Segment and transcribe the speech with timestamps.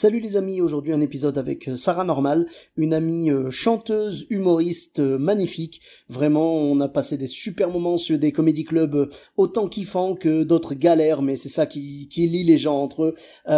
[0.00, 2.46] Salut les amis, aujourd'hui un épisode avec euh, Sarah Normal,
[2.78, 5.82] une amie euh, chanteuse, humoriste euh, magnifique.
[6.08, 10.72] Vraiment, on a passé des super moments sur des comédie clubs autant kiffants que d'autres
[10.72, 13.14] galères, mais c'est ça qui, qui lie les gens entre eux.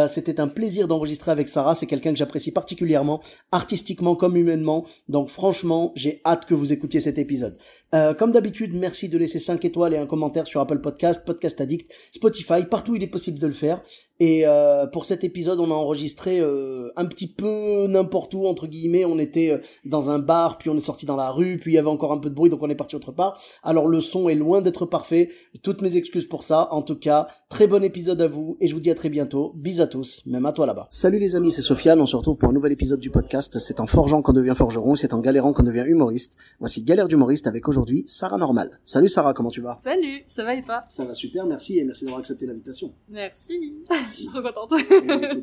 [0.08, 4.84] C'était un plaisir d'enregistrer avec Sarah, c'est quelqu'un que j'apprécie particulièrement, artistiquement comme humainement.
[5.08, 7.56] Donc franchement, j'ai hâte que vous écoutiez cet épisode.
[7.94, 11.60] Euh, comme d'habitude, merci de laisser 5 étoiles et un commentaire sur Apple Podcast, Podcast
[11.60, 13.82] Addict, Spotify, partout où il est possible de le faire.
[14.24, 18.68] Et euh, pour cet épisode, on a enregistré euh, un petit peu n'importe où, entre
[18.68, 19.04] guillemets.
[19.04, 21.74] On était euh, dans un bar, puis on est sorti dans la rue, puis il
[21.74, 23.42] y avait encore un peu de bruit, donc on est parti autre part.
[23.64, 25.30] Alors le son est loin d'être parfait.
[25.64, 26.68] Toutes mes excuses pour ça.
[26.70, 29.54] En tout cas, très bon épisode à vous, et je vous dis à très bientôt.
[29.56, 30.86] Bis à tous, même à toi là-bas.
[30.90, 32.00] Salut les amis, c'est Sofiane.
[32.00, 33.58] On se retrouve pour un nouvel épisode du podcast.
[33.58, 36.36] C'est en forgeant qu'on devient forgeron, c'est en galérant qu'on devient humoriste.
[36.60, 38.80] Voici Galère d'humoriste avec aujourd'hui Sarah Normal.
[38.84, 39.78] Salut Sarah, comment tu vas?
[39.80, 40.82] Salut, ça va et toi?
[40.88, 42.94] Ça va super, merci, et merci d'avoir accepté l'invitation.
[43.08, 44.72] Merci, je suis trop contente.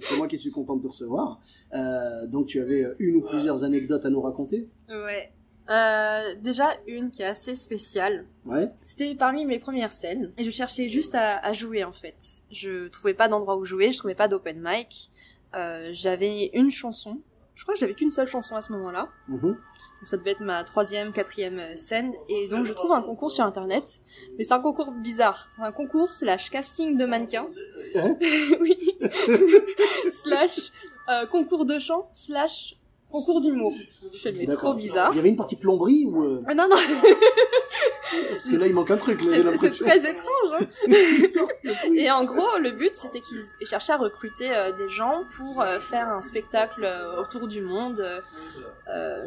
[0.01, 1.39] C'est moi qui suis content de te recevoir.
[1.73, 4.67] Euh, donc tu avais une ou plusieurs anecdotes à nous raconter?
[4.89, 5.31] Ouais.
[5.69, 8.25] Euh, déjà une qui est assez spéciale.
[8.45, 8.71] Ouais.
[8.81, 12.17] C'était parmi mes premières scènes et je cherchais juste à, à jouer en fait.
[12.51, 15.11] Je trouvais pas d'endroit où jouer, je trouvais pas d'open mic.
[15.55, 17.19] Euh, j'avais une chanson.
[17.53, 19.09] Je crois que j'avais qu'une seule chanson à ce moment-là.
[19.27, 19.57] Mhm.
[19.99, 22.13] Donc ça devait être ma troisième, quatrième euh, scène.
[22.29, 23.99] Et donc je trouve un concours sur internet.
[24.37, 25.49] Mais c'est un concours bizarre.
[25.53, 27.47] C'est un concours slash casting de mannequins.
[27.95, 28.15] Hein?
[28.61, 28.97] Oui.
[30.23, 30.71] slash
[31.09, 32.78] euh, concours de chant slash
[33.11, 33.73] concours d'humour.
[34.13, 35.09] Je fais mais trop bizarre.
[35.13, 36.75] Il y avait une partie plomberie ou euh, Ah, non, non,
[38.31, 40.51] parce que là il manque un truc, j'ai c'est très étrange.
[40.53, 40.65] hein.
[41.95, 45.79] Et en gros, le but, c'était qu'ils cherchaient à recruter euh, des gens pour euh,
[45.79, 48.03] faire un spectacle euh, autour du monde,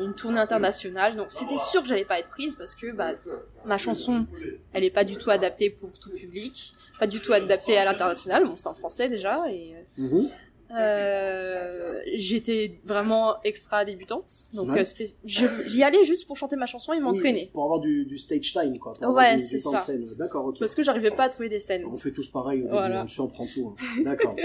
[0.01, 1.17] une tournée internationale.
[1.17, 3.11] Donc, c'était sûr que j'allais pas être prise parce que bah,
[3.65, 4.27] ma chanson,
[4.73, 8.45] elle est pas du tout adaptée pour tout public, pas du tout adaptée à l'international.
[8.45, 9.45] Bon, c'est en français déjà.
[9.51, 10.29] Et Mhm.
[10.75, 14.31] Euh, j'étais vraiment extra débutante.
[14.53, 14.81] Donc, Ouais.
[14.81, 17.41] euh, c'était, j'y allais juste pour chanter ma chanson et m'entraîner.
[17.45, 18.93] Oui, pour avoir du, du stage time, quoi.
[19.01, 19.85] pour Ouais, c'est ça.
[20.19, 20.59] D'accord, ok.
[20.59, 21.85] Parce que j'arrivais pas à trouver des scènes.
[21.87, 23.07] On fait tous pareil Voilà.
[23.19, 23.75] en prends tout.
[23.79, 24.03] hein.
[24.05, 24.37] D'accord.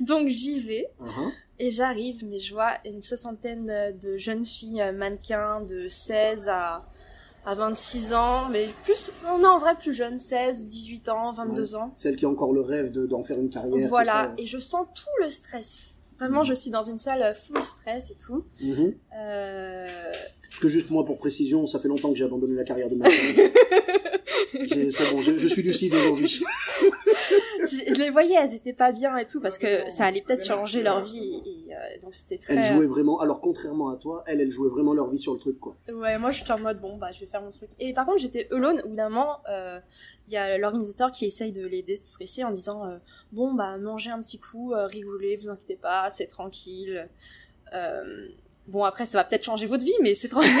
[0.00, 0.88] Donc, j'y vais.
[1.02, 1.32] Mhm.
[1.58, 6.86] Et j'arrive, mais je vois une soixantaine de jeunes filles euh, mannequins de 16 à,
[7.46, 11.76] à 26 ans, mais plus, non, non, en vrai, plus jeunes, 16, 18 ans, 22
[11.76, 11.92] ans.
[11.96, 13.88] Celle qui a encore le rêve de- d'en faire une carrière.
[13.88, 15.94] Voilà, et je sens tout le stress.
[16.18, 18.44] Vraiment, je suis dans une salle euh, full stress et tout.
[18.60, 18.94] Mhm.
[19.16, 19.86] Euh...
[20.48, 22.96] Parce que juste moi, pour précision, ça fait longtemps que j'ai abandonné la carrière de
[22.96, 23.06] ma
[24.90, 26.28] C'est bon, je, je suis lucide aujourd'hui.
[27.60, 30.44] je, je les voyais, elles étaient pas bien et tout, parce que ça allait peut-être
[30.44, 31.42] changer leur vie.
[31.46, 32.54] Et, euh, donc c'était très...
[32.54, 35.38] Elles jouaient vraiment, alors contrairement à toi, elles, elles jouaient vraiment leur vie sur le
[35.38, 35.76] truc, quoi.
[35.92, 37.68] Ouais, moi j'étais en mode bon bah je vais faire mon truc.
[37.78, 38.82] Et par contre j'étais alone.
[38.86, 39.78] Bout d'un moment, euh,
[40.28, 42.98] il y a l'organisateur qui essaye de les déstresser en disant euh,
[43.32, 47.08] bon bah mangez un petit coup, euh, rigolez, vous inquiétez pas, c'est tranquille.
[47.74, 48.28] Euh,
[48.68, 50.50] bon après ça va peut-être changer votre vie, mais c'est tranquille.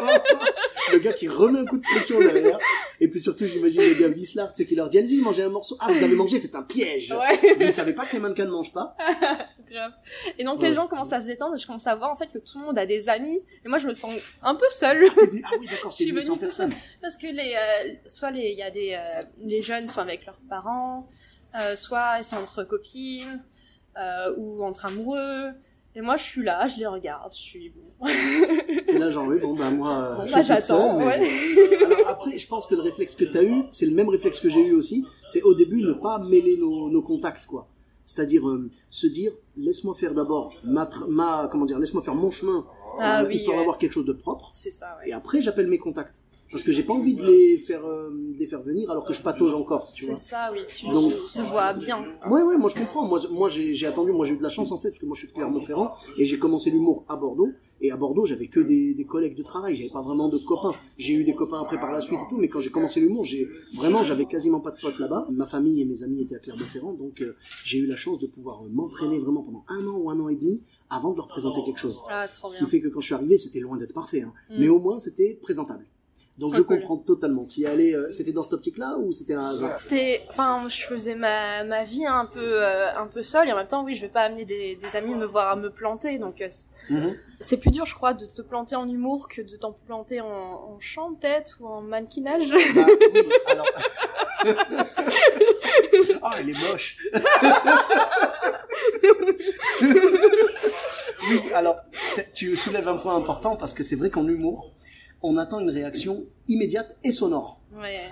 [0.92, 2.58] le gars qui remet un coup de pression derrière.
[3.00, 5.76] Et puis surtout, j'imagine le gars Vislard, c'est qui leur dit, allez-y, mangez un morceau.
[5.80, 7.12] Ah, vous avez mangé, c'est un piège.
[7.12, 8.96] ouais, Vous ne savez pas que les mannequins ne mangent pas
[9.70, 9.92] grave.
[10.38, 10.68] Et donc Ouais.
[10.68, 12.58] les gens commencent à se détendre et je commence à voir en fait que tout
[12.58, 14.12] le monde a des amis et moi je me sens
[14.42, 15.20] un peu seule Ah
[15.60, 16.72] oui, d'accord, Je suis 800 venue toute personnes.
[17.00, 20.26] parce que les euh, soit les il y a des euh, les jeunes sont avec
[20.26, 21.06] leurs parents,
[21.60, 23.44] euh, soit ils sont entre copines
[24.36, 25.50] ou entre amoureux.
[25.96, 28.06] Et moi, je suis là, je les regarde, je suis bon.
[28.86, 31.84] Et là, genre, oui, bon, bah, moi, Bon, bah, j'attends, seule, mais- ouais.
[31.96, 34.38] Alors après, je pense que le réflexe que tu as eu, c'est le même réflexe
[34.38, 35.04] que j'ai eu aussi.
[35.26, 37.68] C'est au début ne pas mêler nos, nos contacts, quoi.
[38.08, 42.64] C'est-à-dire euh, se dire, laisse-moi faire d'abord ma, ma, comment dire, laisse-moi faire mon chemin,
[42.98, 43.60] Ah euh, oui, histoire ouais.
[43.60, 44.48] d'avoir quelque chose de propre.
[44.50, 45.10] C'est ça, ouais.
[45.10, 46.22] Et après, j'appelle mes contacts.
[46.50, 49.12] Parce que j'ai pas envie de les faire, euh, de les faire venir alors que
[49.12, 50.16] je patauge encore, tu C'est vois.
[50.18, 50.60] ça, oui.
[50.68, 52.02] Tu, Donc- tu te vois bien.
[52.30, 53.06] Ouais, ouais, moi je comprends.
[53.06, 55.06] Moi, moi j'ai j'ai attendu, moi j'ai eu de la chance en fait, parce que
[55.06, 57.48] moi je suis de Clermont-Ferrand et j'ai commencé l'humour à Bordeaux.
[57.80, 60.72] Et à Bordeaux, j'avais que des, des collègues de travail, j'avais pas vraiment de copains.
[60.98, 63.24] J'ai eu des copains après par la suite et tout, mais quand j'ai commencé l'humour,
[63.24, 65.28] j'ai vraiment, j'avais quasiment pas de potes là-bas.
[65.30, 68.26] Ma famille et mes amis étaient à Clermont-Ferrand, donc euh, j'ai eu la chance de
[68.26, 70.60] pouvoir euh, m'entraîner vraiment pendant un an ou un an et demi
[70.90, 72.02] avant de leur présenter quelque chose.
[72.10, 74.32] Ah, trop Ce qui fait que quand je suis arrivé, c'était loin d'être parfait, hein.
[74.50, 74.54] Mm.
[74.58, 75.86] mais au moins c'était présentable.
[76.38, 77.44] Donc je comprends totalement.
[77.44, 79.76] Tu y allais, euh, c'était dans cette optique-là ou c'était un hasard?
[79.78, 83.56] C'était, enfin, je faisais ma, ma vie un peu euh, un peu seule et en
[83.56, 86.20] même temps, oui, je vais pas amener des, des amis me voir à me planter,
[86.20, 86.48] donc euh,
[86.90, 87.16] mhm.
[87.40, 90.28] c'est plus dur, je crois, de te planter en humour que de t'en planter en,
[90.28, 92.50] en chant peut-être ou en mannequinage.
[92.50, 93.66] Bah, oui, alors.
[96.22, 96.98] oh, elle est moche.
[99.82, 101.78] oui, alors
[102.32, 104.72] tu soulèves un point important parce que c'est vrai qu'en humour
[105.22, 107.60] on attend une réaction immédiate et sonore.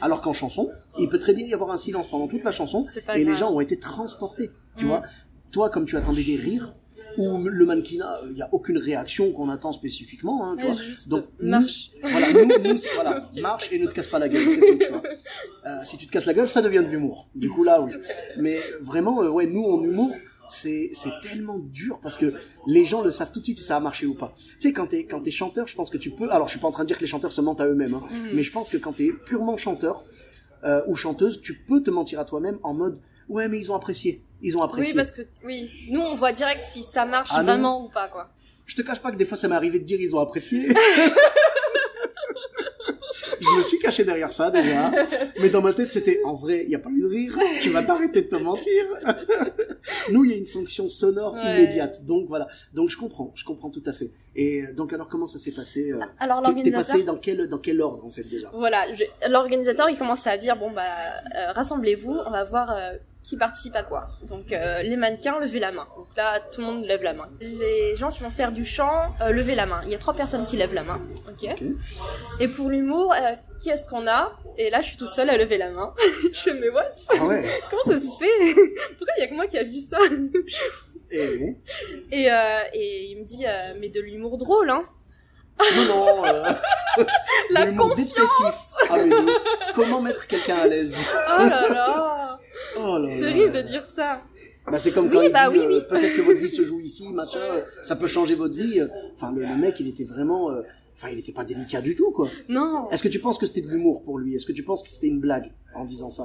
[0.00, 2.82] Alors qu'en chanson, il peut très bien y avoir un silence pendant toute la chanson
[3.14, 4.50] et les gens ont été transportés.
[4.76, 4.88] Tu mm.
[4.88, 5.02] vois,
[5.50, 6.74] toi comme tu attendais des rires
[7.18, 10.44] ou le mannequinat, il n'y a aucune réaction qu'on attend spécifiquement.
[10.44, 10.74] Hein, tu vois.
[11.08, 11.90] Donc marche.
[12.02, 14.44] voilà, nous, nous voilà, marche et ne te casse pas la gueule.
[14.44, 15.02] Tout, tu vois.
[15.66, 17.28] Euh, si tu te casses la gueule, ça devient de l'humour.
[17.34, 17.92] Du coup là, oui.
[18.36, 20.10] Mais vraiment, euh, ouais, nous en humour,
[20.48, 20.90] c'est
[21.22, 22.34] tellement dur parce que
[22.66, 24.34] les gens le savent tout de suite si ça a marché ou pas.
[24.36, 26.30] Tu sais, quand t'es quand es chanteur, je pense que tu peux.
[26.30, 27.94] Alors, je suis pas en train de dire que les chanteurs se mentent à eux-mêmes,
[27.94, 28.30] hein, mhm.
[28.34, 30.04] mais je pense que quand t'es purement chanteur
[30.64, 33.74] euh, ou chanteuse, tu peux te mentir à toi-même en mode ouais, mais ils ont
[33.74, 34.92] apprécié, ils ont apprécié.
[34.92, 38.08] Oui, parce que oui, nous on voit direct si ça marche ah vraiment ou pas
[38.08, 38.30] quoi.
[38.66, 40.68] Je te cache pas que des fois ça m'est arrivé de dire ils ont apprécié.
[43.86, 44.90] caché derrière ça déjà.
[45.40, 47.38] Mais dans ma tête, c'était en vrai, il n'y a pas eu de rire.
[47.60, 48.84] Tu vas t'arrêter de te mentir.
[50.10, 52.04] Nous, il y a une sanction sonore immédiate.
[52.04, 52.48] Donc voilà.
[52.74, 54.10] Donc je comprends, je comprends tout à fait.
[54.34, 56.84] Et euh, donc alors comment ça s'est passé euh, Alors l'organisateur.
[56.84, 58.50] T'es passé dans quel dans quel ordre en fait déjà?
[58.52, 58.86] Voilà,
[59.28, 62.76] l'organisateur il commence à dire bon bah euh, rassemblez-vous, on va voir
[63.26, 64.06] qui participe à quoi.
[64.28, 65.84] Donc euh, les mannequins, levez la main.
[65.96, 67.28] Donc là, tout le monde lève la main.
[67.40, 69.80] Les gens qui vont faire du chant, euh, levez la main.
[69.84, 71.00] Il y a trois personnes qui lèvent la main.
[71.28, 71.50] Ok.
[72.38, 74.32] Et pour l'humour, euh, qui est-ce qu'on a?
[74.58, 75.92] Et là, je suis toute seule à lever la main.
[76.32, 76.94] je fais mais what?
[77.10, 77.44] Ah ouais.
[77.70, 78.54] Comment ça se fait?
[78.96, 79.98] Pourquoi il y a que moi qui a vu ça?
[81.10, 81.56] Et
[82.12, 83.44] et, euh, et il me dit
[83.80, 84.82] mais de l'humour drôle, hein
[85.58, 86.24] non, non.
[86.24, 86.52] Euh,
[87.50, 88.74] la confiance.
[88.90, 89.14] Ah, mais
[89.74, 90.98] comment mettre quelqu'un à l'aise?
[91.38, 92.38] Oh là là.
[92.78, 94.22] Oh là Terrible de dire ça.
[94.70, 97.12] Bah c'est comme quand il bah dit, euh, peut-être que votre vie se joue ici,
[97.12, 98.82] machin, ça peut changer votre vie.
[99.14, 100.62] Enfin, le, mec, il était vraiment, euh,
[100.96, 102.28] enfin, il était pas délicat du tout, quoi.
[102.48, 102.90] Non.
[102.90, 104.34] Est-ce que tu penses que c'était de l'humour pour lui?
[104.34, 106.24] Est-ce que tu penses que c'était une blague en disant ça?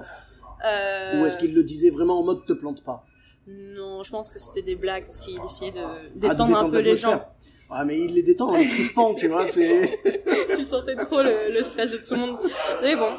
[0.64, 3.06] Ou est-ce qu'il le disait vraiment en mode te plante pas?
[3.48, 6.80] Non, je pense que c'était des blagues parce qu'il essayait de ah, détendre, un peu
[6.80, 7.22] les gens.
[7.70, 10.00] Ah, mais il les détend en crispant, tu vois, c'est...
[10.56, 12.38] tu sentais trop le, stress de tout le monde.
[12.82, 13.12] Mais bon.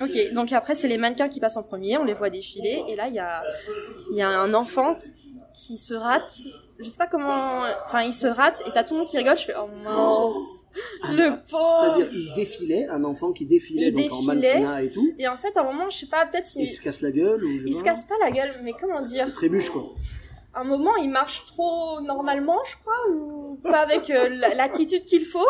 [0.00, 2.96] Ok, donc après, c'est les mannequins qui passent en premier, on les voit défiler, et
[2.96, 3.42] là, il y a,
[4.12, 4.98] y a un enfant
[5.54, 6.38] qui, se rate.
[6.78, 9.38] Je sais pas comment, enfin, il se rate, et t'as tout le monde qui rigole,
[9.38, 10.66] je fais, oh mince,
[11.02, 11.94] ah, le pauvre.
[11.94, 15.14] C'est-à-dire, il défilait, un enfant qui défilait, donc en mannequinat et tout.
[15.18, 16.62] Et en fait, à un moment, je sais pas, peut-être il...
[16.62, 17.48] Il se casse la gueule ou...
[17.64, 19.94] Il se casse pas la gueule, mais comment dire Il trébuche, quoi
[20.56, 25.46] un moment, il marche trop normalement, je crois, ou pas avec euh, l'attitude qu'il faut.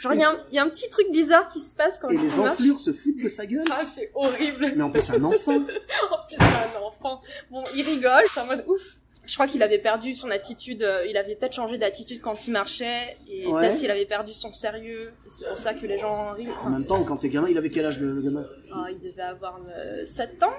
[0.00, 0.20] Genre, il
[0.54, 2.26] y, a un petit truc bizarre qui se passe quand il marche.
[2.26, 3.64] Et les enflures se foutent de sa gueule.
[3.70, 4.72] Ah, c'est horrible.
[4.76, 5.56] Mais en plus, c'est un enfant.
[5.56, 7.20] en plus, c'est un enfant.
[7.50, 8.98] Bon, il rigole, c'est en mode ouf.
[9.26, 12.50] Je crois qu'il avait perdu son attitude, euh, il avait peut-être changé d'attitude quand il
[12.50, 16.48] marchait, et peut-être qu'il avait perdu son sérieux, c'est pour ça que les gens rient.
[16.62, 18.44] en même temps, quand t'es gamin, il avait quel âge le, gamin?
[18.70, 19.58] Ah, il devait avoir
[20.04, 20.52] 7 euh, ans.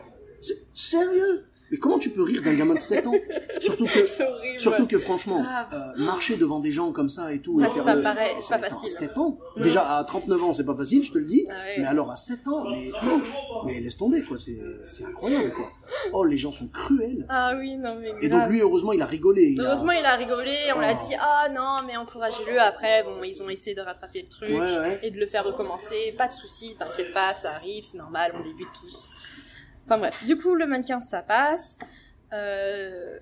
[0.73, 3.13] Sérieux mais comment tu peux rire d'un gamin de 7 ans
[3.59, 4.05] Surtout que,
[4.59, 7.61] surtout que franchement, euh, marcher devant des gens comme ça et tout.
[7.73, 8.89] c'est pas pareil, c'est pas facile.
[8.89, 11.47] 7 ans Déjà, à 39 ans, c'est pas facile, je te le dis.
[11.49, 12.91] Ah mais alors à 7 ans, mais,
[13.65, 14.37] mais laisse tomber, quoi.
[14.37, 15.71] C'est incroyable, quoi.
[16.13, 17.25] Oh, les gens sont cruels.
[17.29, 18.13] Ah oui, non, mais.
[18.21, 19.55] Et donc lui, heureusement, il a rigolé.
[19.57, 20.55] heureusement, il a rigolé.
[20.75, 21.07] On l'a oh.
[21.07, 22.59] dit, ah non, mais encouragez-le.
[22.59, 24.49] Après, bon, ils ont essayé de rattraper le truc
[25.01, 26.13] et de le faire recommencer.
[26.17, 29.07] Pas de soucis, t'inquiète pas, ça arrive, c'est normal, on débute tous.
[29.85, 31.77] Enfin bref, du coup le mannequin ça passe.
[32.33, 33.19] Euh...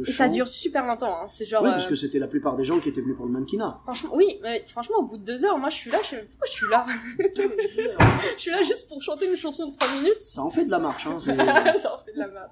[0.00, 1.28] Et ça dure super longtemps, hein.
[1.28, 1.62] c'est genre.
[1.62, 3.80] Oui, parce que c'était la plupart des gens qui étaient venus pour le mannequinat.
[3.84, 6.46] Franchement, oui, mais franchement, au bout de deux heures, moi je suis là, je pourquoi
[6.46, 6.86] je suis là?
[8.36, 10.22] Je suis là juste pour chanter une chanson de trois minutes.
[10.22, 11.18] Ça en fait de la marche, hein.
[11.20, 12.50] ça en fait de la marche.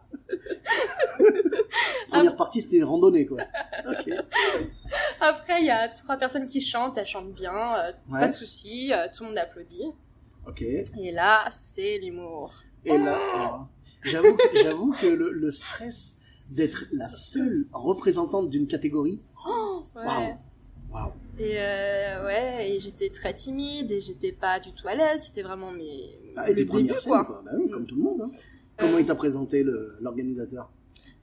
[2.08, 3.38] Première partie, c'était randonnée, quoi.
[3.88, 4.12] Ok.
[5.20, 8.92] Après, il y a trois personnes qui chantent, elles chantent bien, euh, pas de soucis,
[8.92, 9.92] euh, tout le monde applaudit.
[10.46, 10.62] Ok.
[10.62, 12.52] Et là, c'est l'humour.
[12.84, 13.68] Et là, ah,
[14.02, 14.36] j'avoue
[14.92, 16.20] que, le, le stress
[16.50, 19.20] d'être la seule représentante d'une catégorie.
[19.46, 20.34] Oh, ouais.
[20.92, 21.12] Wow.
[21.38, 25.22] Et euh, ouais, et j'étais très timide et j'étais pas du tout à l'aise.
[25.22, 26.18] C'était vraiment mes.
[26.36, 27.24] Ah, et tes premières scènes, quoi.
[27.24, 27.42] quoi.
[27.44, 28.22] Bah oui, comme tout le monde.
[28.22, 28.30] Hein.
[28.78, 29.64] Comment il t'a présenté
[30.00, 30.68] l'organisateur?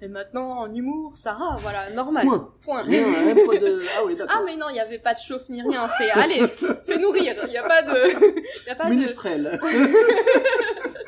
[0.01, 2.25] Et maintenant, en humour, Sarah, voilà, normal.
[2.25, 2.54] Point.
[2.62, 2.84] Point.
[2.88, 3.82] de...
[3.98, 4.36] Ah oui, d'accord.
[4.39, 5.88] Ah, mais non, il n'y avait pas de chauffe ni rien.
[5.89, 6.48] C'est, allez,
[6.86, 7.36] fais-nous rire.
[7.44, 8.66] Il n'y a pas de...
[8.68, 9.60] Y a pas Minestrel.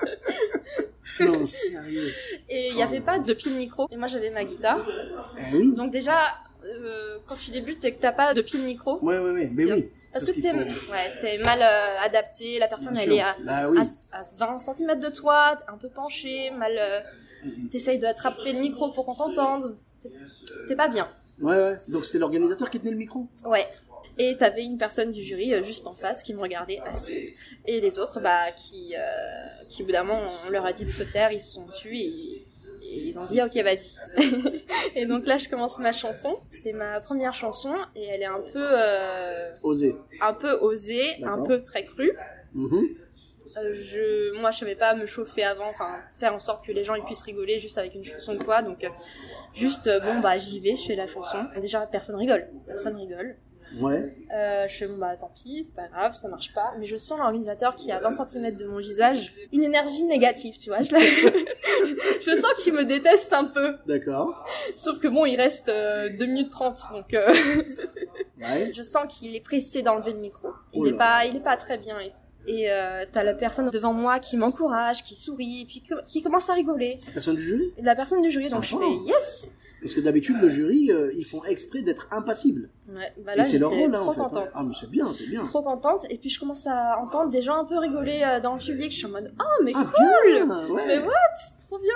[1.25, 2.07] non, sérieux.
[2.49, 3.87] Et il n'y avait pas de pied de micro.
[3.91, 4.85] Et moi, j'avais ma guitare.
[5.37, 5.75] Eh oui.
[5.75, 6.19] Donc déjà,
[6.65, 8.97] euh, quand tu débutes et que t'as pas de pied de micro.
[9.03, 9.49] Ouais, ouais, ouais.
[9.55, 9.89] Mais oui.
[10.11, 13.79] Parce, que t'es ouais, mal euh, adapté, la personne elle est à, Bah oui.
[14.11, 16.73] à, à 20 cm de toi, un peu penché, mal.
[16.77, 16.99] euh,
[17.71, 19.77] T'essayes d'attraper le micro pour qu'on t'entende.
[20.67, 21.07] T'es pas bien.
[21.41, 21.73] Ouais, ouais.
[21.89, 23.25] Donc c'était l'organisateur qui tenait le micro?
[23.45, 23.65] Ouais.
[24.17, 27.33] Et t'avais une personne du jury euh, juste en face qui me regardait assis.
[27.65, 29.01] Et les autres, bah, qui, euh,
[29.69, 31.67] qui au bout d'un moment, on leur a dit de se taire, ils se sont
[31.67, 32.45] tus et,
[32.91, 33.93] et ils ont dit ok, vas-y.
[34.95, 36.39] et donc là, je commence ma chanson.
[36.49, 39.95] C'était ma première chanson et elle est un peu, euh, Osé.
[40.21, 42.11] un peu osée, un peu très crue.
[42.53, 42.89] Mhm.
[43.57, 46.83] Euh, je, moi, je savais pas me chauffer avant, enfin, faire en sorte que les
[46.83, 48.61] gens ils puissent rigoler juste avec une chanson ou quoi.
[48.61, 48.89] Donc, euh,
[49.53, 51.45] juste, euh, bon, bah, j'y vais, je fais la chanson.
[51.59, 52.47] Déjà, personne rigole.
[52.65, 53.35] Personne rigole.
[53.79, 54.13] Ouais.
[54.33, 56.73] Euh, je fais bon bah tant pis, c'est pas grave, ça marche pas.
[56.79, 60.57] Mais je sens l'organisateur qui est à 20 cm de mon visage, une énergie négative,
[60.59, 60.81] tu vois.
[60.81, 60.99] Je, la-
[62.21, 63.75] je sens qu'il me déteste un peu.
[63.87, 64.43] D'accord.
[64.75, 67.33] Sauf que bon, il reste euh, 2 minutes 30, donc euh,
[68.41, 68.71] Ouais.
[68.73, 70.49] je sens qu'il est pressé d'enlever le micro.
[70.73, 72.21] Il Oh est pas, il est pas très bien et tout.
[72.47, 76.49] Et euh, t'as la personne devant moi qui m'encourage, qui sourit, et puis qui commence
[76.49, 76.99] à rigoler.
[77.13, 77.71] Personne du jury?
[77.83, 79.51] La personne du jury, donc je fais yes.
[79.81, 82.69] Parce que d'habitude, le jury, euh, ils font exprès d'être impassibles.
[82.87, 84.19] Ouais, bah là Et c'est leur rôle, hein, trop en fait.
[84.21, 84.23] hein.
[84.29, 84.47] contente.
[84.53, 85.43] Ah, mais c'est bien, c'est bien.
[85.43, 88.53] trop contente et puis je commence à entendre des gens un peu rigoler euh, dans
[88.55, 90.83] le public je suis en mode oh mais Ah, cool bien ouais.
[90.87, 91.13] mais what?
[91.37, 91.93] C'est trop bien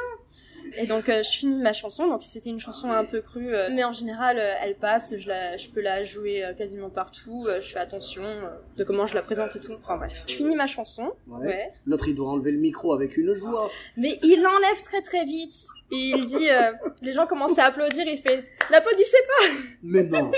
[0.77, 2.08] et donc euh, je finis ma chanson.
[2.08, 5.13] Donc c'était une chanson un peu crue euh, mais en général euh, elle passe.
[5.17, 7.46] Je la je peux la jouer quasiment partout.
[7.48, 9.74] Euh, je fais attention euh, de comment je la présente et tout.
[9.74, 10.24] Enfin bref.
[10.27, 11.13] Je finis ma chanson.
[11.27, 11.48] Ouais.
[11.48, 11.72] ouais.
[11.86, 13.70] L'autre, il doit enlever le micro avec une joie.
[13.98, 15.55] mais il l'enlève très très vite.
[15.91, 18.05] Et il dit euh, les gens commencent à applaudir.
[18.08, 19.46] Il fait n'applaudissez pas.
[19.84, 20.32] Mais non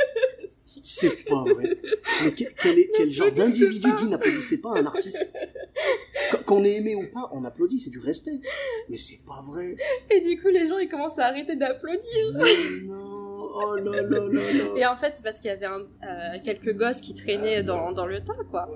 [0.89, 1.77] C'est pas vrai.
[2.23, 5.33] Mais quel, quel, est- quel genre d'individu dit n'applaudissez pas un artiste?
[6.31, 8.39] Qu- Qu'on ait aimé ou pas, on applaudit, c'est du respect.
[8.89, 9.75] Mais c'est pas vrai.
[10.09, 13.25] et du coup les gens ils commencent à arrêter d'applaudir Mais non
[13.59, 16.73] Oh là là là Et en fait, c'est parce qu'il y avait un, euh, quelques
[16.77, 18.69] gosses qui traînaient dans, dans le tas, quoi.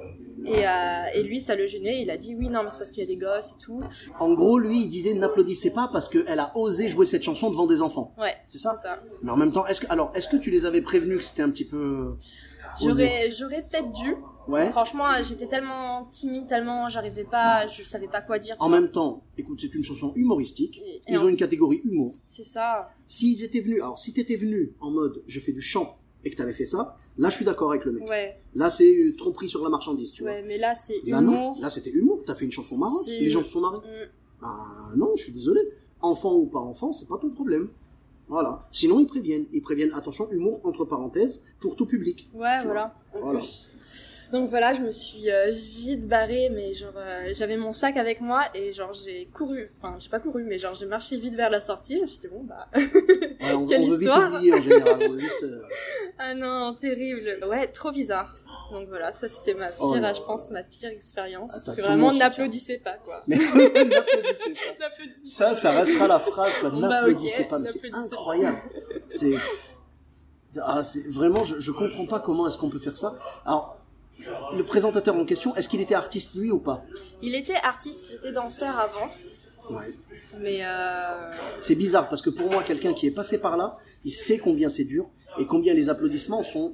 [0.45, 0.71] Et, euh,
[1.15, 2.01] et lui, ça le gênait.
[2.01, 3.81] Il a dit oui, non, mais c'est parce qu'il y a des gosses et tout.
[4.19, 7.67] En gros, lui, il disait n'applaudissez pas parce qu'elle a osé jouer cette chanson devant
[7.67, 8.13] des enfants.
[8.17, 9.01] Ouais, C'est ça ça.
[9.21, 11.41] Mais en même temps, est-ce que, alors, est-ce que tu les avais prévenus que c'était
[11.43, 12.15] un petit peu
[12.81, 14.15] J'aurais, j'aurais peut-être dû.
[14.47, 14.69] Ouais.
[14.71, 18.55] Franchement, j'étais tellement timide, tellement j'arrivais pas, je savais pas quoi dire.
[18.59, 18.79] En vois.
[18.79, 20.81] même temps, écoute, c'est une chanson humoristique.
[20.83, 22.15] Et- et Ils en- ont une catégorie humour.
[22.25, 22.89] C'est ça.
[23.07, 26.35] S'ils étaient venus, alors si t'étais venu en mode je fais du chant et que
[26.35, 28.07] t'avais fait ça, là je suis d'accord avec le mec.
[28.07, 30.43] Ouais, Là c'est euh, tromperie sur la marchandise, tu ouais.
[30.43, 31.11] Mais là, c'est vois.
[31.11, 31.57] Là humour.
[31.61, 33.77] là c'était humour, t'as fait une chanson marrante, les gens se sont marrés.
[33.77, 34.09] Mm.
[34.41, 34.57] Bah
[34.95, 35.61] non, je suis désolé.
[36.01, 37.69] Enfant ou pas enfant, c'est pas ton problème.
[38.27, 38.67] Voilà.
[38.71, 42.29] Sinon ils préviennent, ils préviennent attention humour entre parenthèses pour tout public.
[42.33, 42.95] Ouais, voilà.
[43.13, 43.39] Voilà.
[43.39, 43.67] plus.
[44.31, 48.21] Donc voilà, je me suis euh, vite barrée, mais genre euh, j'avais mon sac avec
[48.21, 51.49] moi et genre j'ai couru, enfin j'ai pas couru, mais genre j'ai marché vite vers
[51.49, 51.97] la sortie.
[51.97, 54.33] Je me suis dit bon bah Ouais, on, Quelle on veut vite histoire.
[54.33, 54.97] oublier en général.
[55.01, 55.61] on veut vite, euh,
[56.19, 58.33] ah non terrible, ouais trop bizarre.
[58.71, 61.51] Donc voilà, ça c'était ma pire, Oh là je pense ma pire expérience.
[61.53, 63.23] Ah, parce que vraiment n'applaudissez pas quoi.
[63.27, 64.79] Mais n'applaudissez pas.
[64.79, 66.69] N'applaudissez Ça, ça restera la phrase, quoi.
[66.69, 68.57] Bon, bah, N'applaudissez ok, pas, mais c'est n'applaudissez incroyable.
[69.09, 69.33] C'est,
[70.61, 73.15] ah, c'est vraiment, je, je comprends pas comment est-ce qu'on peut faire ça.
[73.45, 73.77] Alors,
[74.55, 76.83] le présentateur en question, est-ce qu'il était artiste lui ou pas?
[77.21, 79.09] Il était artiste, il était danseur avant,
[79.69, 79.93] Ouais.
[80.39, 81.31] mais euh...
[81.61, 84.69] C'est bizarre parce que pour moi, quelqu'un qui est passé par là, il sait combien
[84.69, 85.09] c'est dur
[85.39, 86.73] et combien les applaudissements sont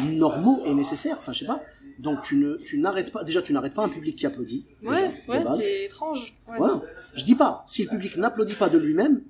[0.00, 1.16] normaux et nécessaires.
[1.18, 1.60] Enfin, je sais pas.
[1.98, 3.22] Donc tu ne, tu n'arrêtes pas.
[3.24, 4.64] Déjà, tu n'arrêtes pas un public qui applaudit.
[4.82, 6.34] ouais, ouais, c'est étrange.
[6.48, 6.58] Ouais.
[6.58, 6.70] Ouais.
[7.14, 9.22] Je dis pas, si le public n'applaudit pas de lui-même,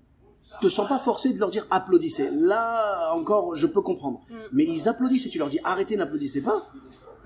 [0.60, 2.30] te sens pas forcé de leur dire applaudissez.
[2.32, 4.20] Là encore, je peux comprendre.
[4.28, 4.34] Mm.
[4.52, 6.62] Mais ils applaudissent et tu leur dis arrêtez, n'applaudissez pas.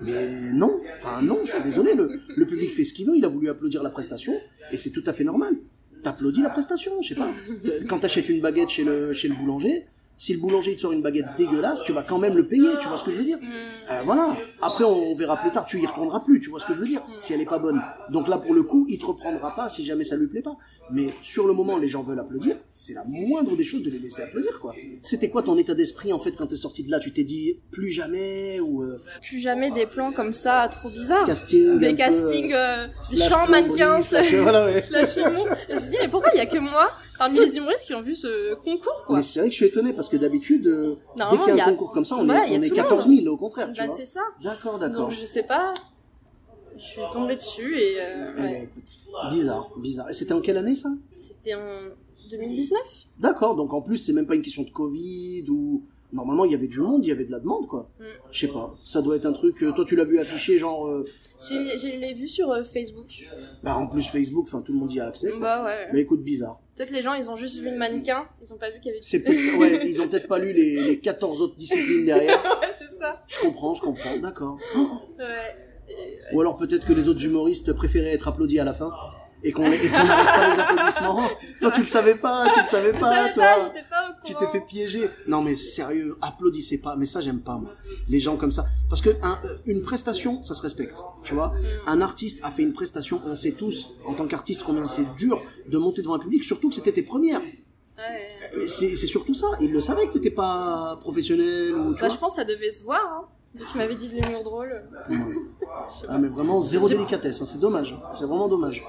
[0.01, 3.25] Mais non, enfin non, je suis désolé, le, le public fait ce qu'il veut, il
[3.25, 4.33] a voulu applaudir la prestation,
[4.71, 5.53] et c'est tout à fait normal.
[6.03, 7.27] T'applaudis la prestation, je sais pas.
[7.89, 10.93] Quand t'achètes une baguette chez le, chez le boulanger, si le boulanger il te sort
[10.93, 13.23] une baguette dégueulasse, tu vas quand même le payer, tu vois ce que je veux
[13.23, 13.39] dire?
[13.91, 14.35] Euh, Voilà.
[14.61, 16.87] Après, on verra plus tard, tu y retourneras plus, tu vois ce que je veux
[16.87, 17.81] dire Si elle est pas bonne.
[18.11, 20.57] Donc là, pour le coup, il te reprendra pas si jamais ça lui plaît pas.
[20.91, 23.99] Mais sur le moment, les gens veulent applaudir, c'est la moindre des choses de les
[23.99, 24.73] laisser applaudir, quoi.
[25.03, 26.99] C'était quoi ton état d'esprit, en fait, quand t'es sorti de là?
[26.99, 31.25] Tu t'es dit, plus jamais, ou euh, Plus jamais des plans comme ça, trop bizarres.
[31.25, 34.81] casting des castings, euh, euh, des chants mannequins, slash- voilà, ouais.
[34.81, 35.47] slash humour.
[35.67, 37.85] Et je me suis dit, mais pourquoi il y a que moi, parmi les humoristes,
[37.85, 39.17] qui ont vu ce concours, quoi?
[39.17, 40.95] Mais c'est vrai que je suis étonné, parce que d'habitude, euh,
[41.31, 42.69] dès qu'il y a y un a- concours comme ça, on Voilà, est, on est
[42.69, 43.19] tout le 14 monde.
[43.23, 44.21] 000, au contraire, Bah, c'est ça.
[44.43, 45.09] D'accord, d'accord.
[45.09, 45.73] Donc, je sais pas.
[46.79, 48.63] Je suis tombée dessus et euh, Eh ben, ouais.
[48.63, 50.09] écoute, bizarre, bizarre.
[50.09, 50.89] Et c'était en quelle année, ça?
[51.13, 51.89] C'était en
[52.29, 52.79] 2019.
[53.19, 56.55] D'accord, donc en plus, c'est même pas une question de Covid ou, normalement il y
[56.55, 57.89] avait du monde, il y avait de la demande quoi.
[57.99, 58.03] Mm.
[58.31, 59.57] Je sais pas, ça doit être un truc.
[59.57, 60.87] toi tu l'as vu affiché genre.
[60.87, 61.05] Euh...
[61.39, 63.27] Je l'ai vu sur euh, Facebook.
[63.63, 65.31] Bah en plus Facebook, enfin tout le monde y a accès.
[65.39, 65.89] Bah ouais.
[65.93, 66.59] Mais écoute bizarre.
[66.75, 68.95] Peut-être les gens ils ont juste vu le mannequin, ils ont pas vu qu'il y
[68.95, 69.01] avait.
[69.01, 72.41] C'est peut ouais, ils ont peut-être pas lu les, les 14 autres disciplines derrière.
[72.61, 73.23] ouais c'est ça.
[73.27, 74.57] Je comprends, je comprends, d'accord.
[75.19, 75.67] ouais.
[76.33, 78.91] Ou alors peut-être que les autres humoristes préféraient être applaudis à la fin
[79.43, 81.29] et qu'on n'arrête pas les applaudissements.
[81.61, 83.43] Toi, tu le savais pas, tu le savais pas, toi.
[83.43, 85.09] Pas, pas tu t'es fait piéger.
[85.27, 86.95] Non, mais sérieux, applaudissez pas.
[86.95, 87.71] Mais ça, j'aime pas, moi.
[88.09, 88.65] Les gens comme ça.
[88.89, 90.97] Parce que un, euh, une prestation, ça se respecte.
[91.23, 91.49] Tu vois?
[91.49, 91.89] Mm.
[91.89, 93.21] Un artiste a fait une prestation.
[93.25, 96.69] On sait tous, en tant qu'artiste, combien c'est dur de monter devant un public, surtout
[96.69, 97.41] que c'était tes premières.
[97.41, 98.27] Ouais.
[98.55, 99.47] Euh, c'est surtout ça.
[99.61, 102.45] Il le savait que t'étais pas professionnel ou, tu bah, vois je pense que ça
[102.45, 103.27] devait se voir, hein.
[103.55, 104.83] Tu m'avais dit de l'humour drôle.
[106.09, 107.41] ah, mais vraiment, zéro délicatesse.
[107.41, 107.45] Hein.
[107.45, 107.97] C'est dommage.
[108.15, 108.85] C'est vraiment dommage.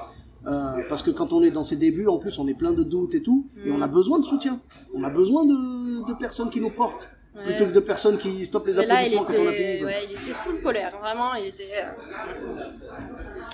[0.46, 2.82] Euh, parce que quand on est dans ses débuts, en plus, on est plein de
[2.82, 3.92] doutes et tout, et on a mm.
[3.92, 4.60] besoin de soutien.
[4.94, 7.10] On a besoin de, de personnes qui nous portent.
[7.44, 9.84] Plutôt que de personnes qui stoppent les applaudissements quand on a fini.
[9.84, 11.70] Ouais, il était full colère, vraiment, il était.
[11.84, 12.62] Euh,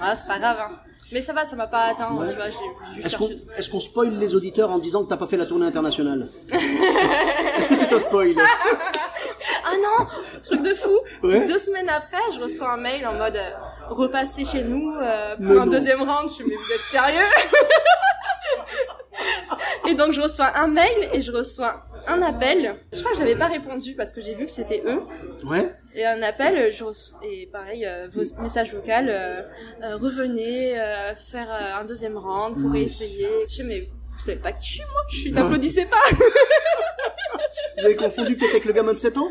[0.00, 0.76] ah, c'est pas grave, hein.
[1.12, 2.49] Mais ça va, ça m'a pas atteint, tu vois.
[2.49, 5.66] Est-ce qu'on est qu'on spoil les auditeurs en disant que t'as pas fait la tournée
[5.66, 8.34] internationale Est-ce que c'est un spoil
[9.64, 10.06] Ah non
[10.42, 13.50] Truc de fou Deux semaines après, je reçois un mail en mode euh,
[13.88, 16.28] repasser chez nous euh, pour un deuxième round.
[16.28, 17.21] Je me mais vous êtes sérieux?
[19.87, 22.76] Et donc je reçois un mail et je reçois un appel.
[22.92, 25.02] Je crois que j'avais pas répondu parce que j'ai vu que c'était eux.
[25.44, 25.73] Ouais.
[25.94, 29.42] Et un appel, je reçois, et pareil, euh, vos messages vocaux, euh,
[29.83, 30.75] euh, revenez
[31.16, 33.28] faire un deuxième round pour essayer.
[33.49, 35.97] Je sais mais vous savez pas qui je suis moi, je suis n'applaudissez pas.
[37.78, 39.30] Vous avez confondu peut-être avec le gamin de 7 ans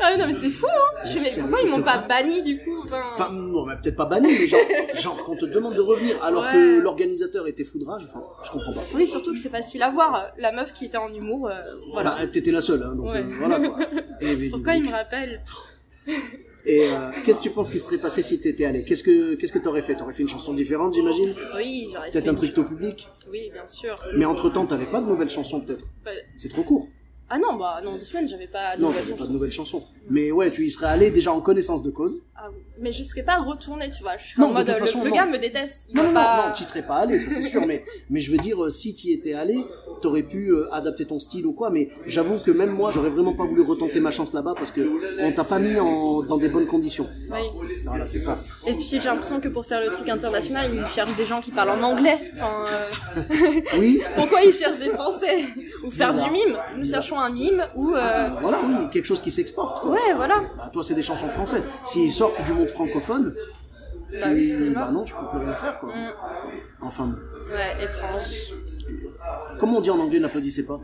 [0.00, 2.82] Ah non mais c'est fou hein Je mais pourquoi ils m'ont pas banni du coup
[2.84, 4.60] Enfin, enfin non, peut-être pas banni, mais genre,
[4.94, 8.82] genre qu'on te demande de revenir alors que l'organisateur était foudrage, enfin, je comprends pas.
[8.94, 10.32] Oui, surtout que c'est facile à voir.
[10.38, 11.60] La meuf qui était en humour, euh,
[11.92, 12.16] voilà.
[12.18, 13.78] Bah, t'étais la seule, hein, donc euh, voilà quoi.
[14.20, 15.40] Et, pourquoi il me rappelle?
[16.66, 18.84] Et euh, qu'est-ce que tu penses qui serait passé si t'étais allé?
[18.84, 19.96] Qu'est-ce que qu'est-ce que t'aurais fait?
[19.96, 21.32] T'aurais fait une chanson différente, j'imagine?
[21.56, 22.18] Oui, j'aurais fait.
[22.18, 23.08] Peut-être un truc tout public?
[23.30, 23.94] Oui, bien sûr.
[24.16, 25.86] Mais entre temps, t'avais pas de nouvelles chansons peut-être?
[26.04, 26.88] Bah, C'est trop court.
[27.28, 29.16] Ah non, bah non, deux semaines, j'avais pas de nouvelles chansons.
[29.16, 29.84] pas de nouvelles chansons.
[30.10, 32.22] Mais ouais, tu y serais allé déjà en connaissance de cause.
[32.36, 32.58] Ah oui.
[32.80, 34.16] Mais je serais pas retourné, tu vois.
[34.16, 35.92] Je serais en mode, le, gars me déteste.
[35.92, 36.36] non, non, pas...
[36.36, 37.66] non, non, tu serais pas allé, ça c'est sûr.
[37.66, 39.56] mais, mais je veux dire, euh, si tu y étais allé,
[40.00, 41.70] t'aurais pu euh, adapter ton style ou quoi.
[41.70, 44.82] Mais j'avoue que même moi, j'aurais vraiment pas voulu retenter ma chance là-bas parce que
[45.20, 47.08] on t'a pas mis en, dans des bonnes conditions.
[47.30, 47.40] Oui.
[47.86, 48.36] Voilà, c'est ça.
[48.66, 51.50] Et puis j'ai l'impression que pour faire le truc international, ils cherchent des gens qui
[51.50, 52.32] parlent en anglais.
[52.34, 53.60] Enfin, euh...
[53.78, 54.00] oui.
[54.14, 55.44] Pourquoi ils cherchent des Français?
[55.86, 59.30] Ou faire du mime Nous cherchons un mime ou euh, voilà, oui, quelque chose qui
[59.30, 59.84] s'exporte.
[59.84, 60.42] Ouais, voilà.
[60.56, 61.62] Bah, toi, c'est des chansons françaises.
[61.84, 63.34] S'ils sortent du monde francophone,
[64.12, 64.72] bah, tu...
[64.74, 65.90] bah non, tu peux plus rien faire, quoi.
[65.94, 66.10] Mm.
[66.82, 67.14] Enfin
[67.52, 68.52] Ouais, étrange.
[69.58, 70.80] Comment on dit en anglais n'applaudissez pas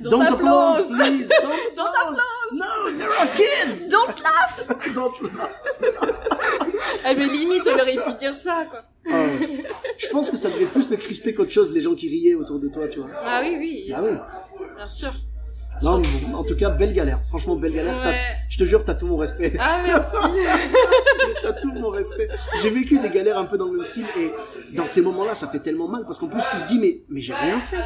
[0.00, 1.28] Don't, don't applause, please.
[1.28, 2.18] Don't, don't applause.
[2.52, 3.88] No, there are kids.
[3.88, 4.66] Don't laugh.
[4.94, 5.54] don't laugh.
[7.08, 8.82] Eh mais limite, on aurait pu dire ça, quoi.
[9.10, 9.26] Ah
[9.96, 12.58] je pense que ça devait plus me crisper qu'autre chose, les gens qui riaient autour
[12.58, 13.10] de toi, tu vois.
[13.24, 13.92] Ah oui, oui.
[13.94, 14.10] Ah oui.
[14.76, 15.12] Bien sûr.
[15.82, 16.02] Non,
[16.34, 17.18] en tout cas, belle galère.
[17.28, 17.94] Franchement, belle galère.
[18.48, 19.52] Je te jure, t'as tout mon respect.
[19.58, 20.16] Ah, merci.
[21.42, 22.28] t'as tout mon respect.
[22.62, 24.32] J'ai vécu des galères un peu dans le même style et
[24.74, 27.20] dans ces moments-là, ça fait tellement mal parce qu'en plus, tu te dis, mais, mais
[27.20, 27.76] j'ai rien fait.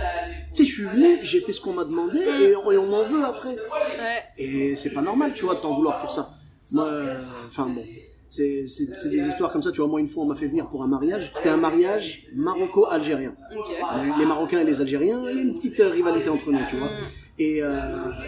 [0.54, 3.08] Tu sais, je suis venu, j'ai fait ce qu'on m'a demandé et on, on en
[3.08, 3.50] veut après.
[3.50, 4.22] Ouais.
[4.38, 6.30] Et c'est pas normal, tu vois, de t'en vouloir pour ça.
[6.72, 7.84] Moi, euh, enfin bon.
[8.32, 10.82] C'est des histoires comme ça, tu vois, moi une fois on m'a fait venir pour
[10.82, 13.34] un mariage, c'était un mariage maroco-algérien.
[14.18, 16.88] Les Marocains et les Algériens, il y a une petite rivalité entre nous, tu vois.
[16.88, 17.00] Mm.
[17.38, 17.78] Et, euh,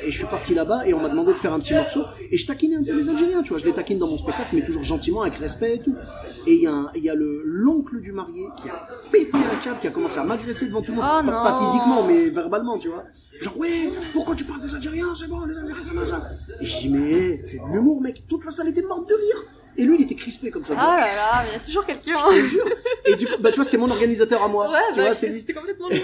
[0.04, 2.36] et, je suis parti là-bas et on m'a demandé de faire un petit morceau et
[2.36, 4.64] je taquinais un peu les Algériens, tu vois, je les taquine dans mon spectacle mais
[4.64, 5.94] toujours gentiment, avec respect et tout.
[6.46, 9.78] Et il y a, y a le l'oncle du marié qui a pété un câble,
[9.80, 12.88] qui a commencé à m'agresser devant tout le monde, oh pas, physiquement mais verbalement, tu
[12.88, 13.04] vois.
[13.40, 16.22] Genre ouais, pourquoi tu parles des Algériens, c'est bon, les Algériens, machin.
[16.60, 19.44] Et je dis mais c'est de l'humour mec, toute la salle était morte de rire.
[19.76, 20.74] Et lui, il était crispé comme ça.
[20.76, 22.16] Ah là là, mais il y a toujours quelqu'un.
[22.30, 22.64] Je te jure.
[23.06, 24.70] Et du coup, bah, tu vois, c'était mon organisateur à moi.
[24.70, 26.00] Ouais, tu bah, vois, c'était complètement lui.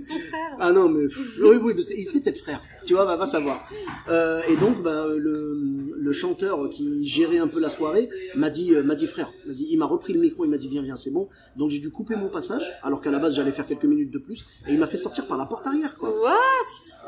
[0.00, 0.44] Son frère.
[0.60, 1.04] Ah non, mais,
[1.40, 2.60] oui, oui, ils étaient peut-être frères.
[2.84, 3.68] Tu vois, bah, va savoir.
[4.08, 5.56] Euh, et donc, bah, le,
[5.96, 9.66] le chanteur qui gérait un peu la soirée m'a dit, euh, m'a dit frère, vas-y,
[9.70, 11.28] il m'a repris le micro, il m'a dit viens, viens, c'est bon.
[11.56, 14.18] Donc j'ai dû couper mon passage, alors qu'à la base j'allais faire quelques minutes de
[14.18, 16.10] plus, et il m'a fait sortir par la porte arrière, quoi.
[16.10, 16.34] What?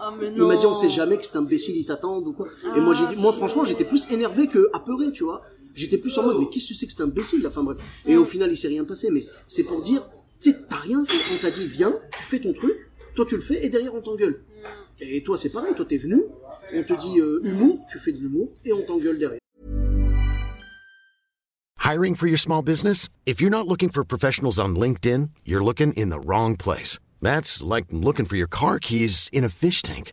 [0.03, 0.37] Oh, mais non.
[0.37, 2.49] Il m'a dit on sait jamais que cet imbécile il t'attend ou quoi.
[2.77, 5.43] Et moi j'ai moi franchement j'étais plus énervé que apeuré, tu vois.
[5.75, 7.79] J'étais plus en mode, mais qu'est-ce que c'est que c'est imbécile, enfin bref.
[8.07, 10.03] Et au final, il s'est rien passé, mais c'est pour dire,
[10.41, 11.35] tu sais, t'as rien fait.
[11.35, 12.77] On t'a dit, viens, tu fais ton truc,
[13.15, 14.45] toi tu le fais, et derrière on t'engueule.
[15.01, 16.23] Et toi, c'est pareil, toi t'es venu,
[16.75, 19.41] on te dit euh, humour, tu fais de l'humour, et on t'engueule derrière.
[21.83, 23.09] Hiring for your small business?
[23.27, 26.99] If you're not looking for professionals on LinkedIn, you're looking in the wrong place.
[27.21, 30.13] That's like looking for your car keys in a fish tank.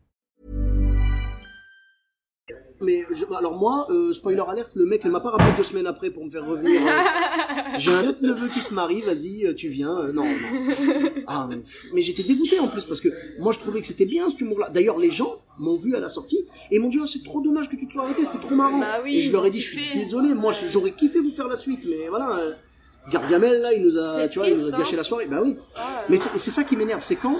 [2.81, 3.05] Mais
[3.37, 6.25] alors moi, euh, spoiler alert, le mec, elle m'a pas rappelé deux semaines après pour
[6.25, 6.81] me faire revenir.
[6.81, 9.97] Euh, J'ai un autre neveu qui se marie, vas-y, euh, tu viens.
[9.99, 11.09] Euh, non, non.
[11.27, 11.57] Ah, mais,
[11.93, 14.69] mais j'étais dégoûté en plus parce que moi je trouvais que c'était bien ce humour-là.
[14.69, 17.69] D'ailleurs, les gens m'ont vu à la sortie et m'ont dit oh, c'est trop dommage
[17.69, 18.79] que tu te sois arrêté, c'était trop marrant.
[18.79, 21.47] Bah oui, et je leur ai dit je suis désolé, moi j'aurais kiffé vous faire
[21.47, 22.39] la suite, mais voilà.
[23.11, 24.97] Gargamel là, il nous a, tu vois, il nous a gâché hein.
[24.97, 25.25] la soirée.
[25.27, 25.55] Bah oui.
[25.75, 27.37] Ah, Mais c'est ça qui m'énerve, c'est quand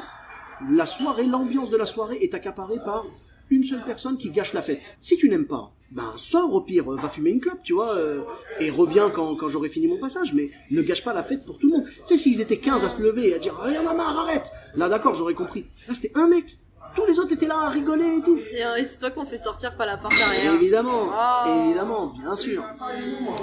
[0.69, 3.05] la soirée, l'ambiance de la soirée est accaparée par
[3.51, 4.81] une seule personne qui gâche la fête.
[4.99, 7.95] Si tu n'aimes pas, ben sors au pire, euh, va fumer une clope, tu vois,
[7.95, 8.21] euh,
[8.59, 11.59] et reviens quand, quand j'aurai fini mon passage, mais ne gâche pas la fête pour
[11.59, 11.85] tout le monde.
[12.07, 14.87] Tu sais, s'ils étaient 15 à se lever et à dire «Rien marre, arrête!» Là,
[14.87, 15.65] d'accord, j'aurais compris.
[15.87, 16.57] Là, c'était un mec.
[16.95, 18.37] Tous les autres étaient là à rigoler et tout.
[18.51, 20.53] Et, euh, et c'est toi qu'on fait sortir par la porte arrière.
[20.55, 21.63] Évidemment, Oh.
[21.65, 22.63] évidemment, bien sûr.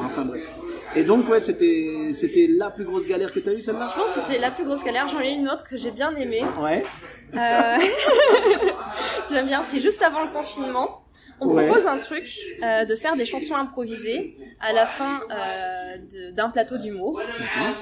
[0.04, 0.50] Enfin bref.
[0.94, 3.86] Et donc, ouais, c'était c'était la plus grosse galère que t'as eue, celle-là?
[3.94, 5.08] Je pense que c'était la plus grosse galère.
[5.08, 6.44] J'en ai une autre que j'ai bien aimée.
[6.60, 6.84] Ouais.
[7.34, 7.76] Euh,
[9.30, 11.02] J'aime bien, c'est juste avant le confinement.
[11.40, 11.66] On Ouais.
[11.68, 12.24] propose un truc
[12.64, 17.20] euh, de faire des chansons improvisées à la fin euh, d'un plateau d'humour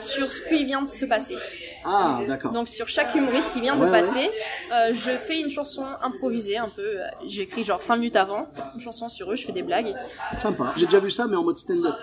[0.02, 1.36] sur ce qui vient de se passer.
[1.84, 2.52] Ah, d'accord.
[2.52, 3.90] Donc sur chaque humoriste qui vient de ouais.
[3.90, 4.28] passer,
[4.72, 6.98] euh, je fais une chanson improvisée un peu.
[7.26, 9.94] J'écris genre 5 minutes avant une chanson sur eux, je fais des blagues.
[10.38, 10.74] Sympa.
[10.76, 11.94] J'ai déjà vu ça, mais en mode stand-up.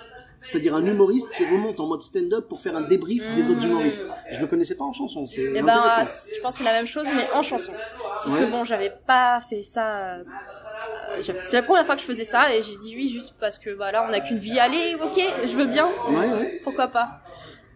[0.42, 4.02] C'est-à-dire un humoriste qui remonte en mode stand-up pour faire un débrief des autres humoristes.
[4.32, 5.82] Je le connaissais pas en chanson, c'est Et ben,
[6.36, 7.72] je pense que c'est la même chose, mais en chanson.
[8.20, 10.18] Sauf que bon, j'avais pas fait ça.
[11.22, 13.72] C'est la première fois que je faisais ça, et j'ai dit oui juste parce que
[13.72, 14.60] bah là, on a qu'une vie.
[14.60, 15.88] Allez, ok, je veux bien.
[16.10, 16.60] Ouais, ouais.
[16.64, 17.20] Pourquoi pas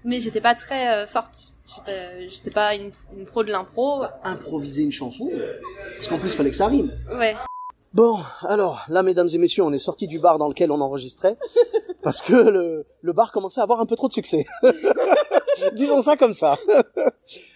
[0.04, 1.54] Mais j'étais pas très euh, forte.
[2.30, 4.04] J'étais pas- pas une, une pro de l'impro.
[4.24, 5.30] Improviser une chanson,
[5.96, 6.92] parce qu'en plus, il fallait que ça rime.
[7.12, 7.36] Ouais.
[7.94, 11.36] Bon, alors, là, mesdames et messieurs, on est sorti du bar dans lequel on enregistrait,
[12.04, 14.46] parce que le, le bar commençait à avoir un peu trop de succès.
[15.74, 16.58] Disons ça comme ça.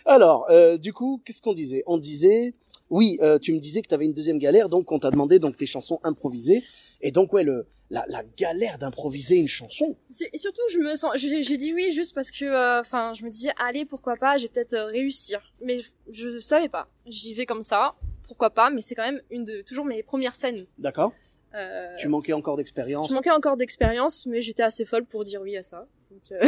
[0.05, 1.83] alors, euh, du coup, qu'est-ce qu'on disait?
[1.85, 2.53] On disait,
[2.91, 5.39] oui, euh, tu me disais que tu avais une deuxième galère, donc on t'a demandé
[5.39, 6.63] donc tes chansons improvisées,
[7.01, 9.95] et donc ouais, le, la, la galère d'improviser une chanson.
[10.31, 13.29] Et surtout, je me sens, j'ai dit oui juste parce que, euh, enfin, je me
[13.29, 15.41] disais, allez, pourquoi pas, j'ai peut-être euh, réussir.
[15.63, 16.87] Mais je, je savais pas.
[17.07, 17.95] J'y vais comme ça,
[18.27, 20.65] pourquoi pas, mais c'est quand même une de toujours mes premières scènes.
[20.77, 21.11] D'accord
[21.53, 23.09] Euh, Tu manquais encore d'expérience.
[23.09, 25.87] je manquais encore d'expérience, mais j'étais assez folle pour dire oui à ça.
[26.11, 26.39] Donc, euh,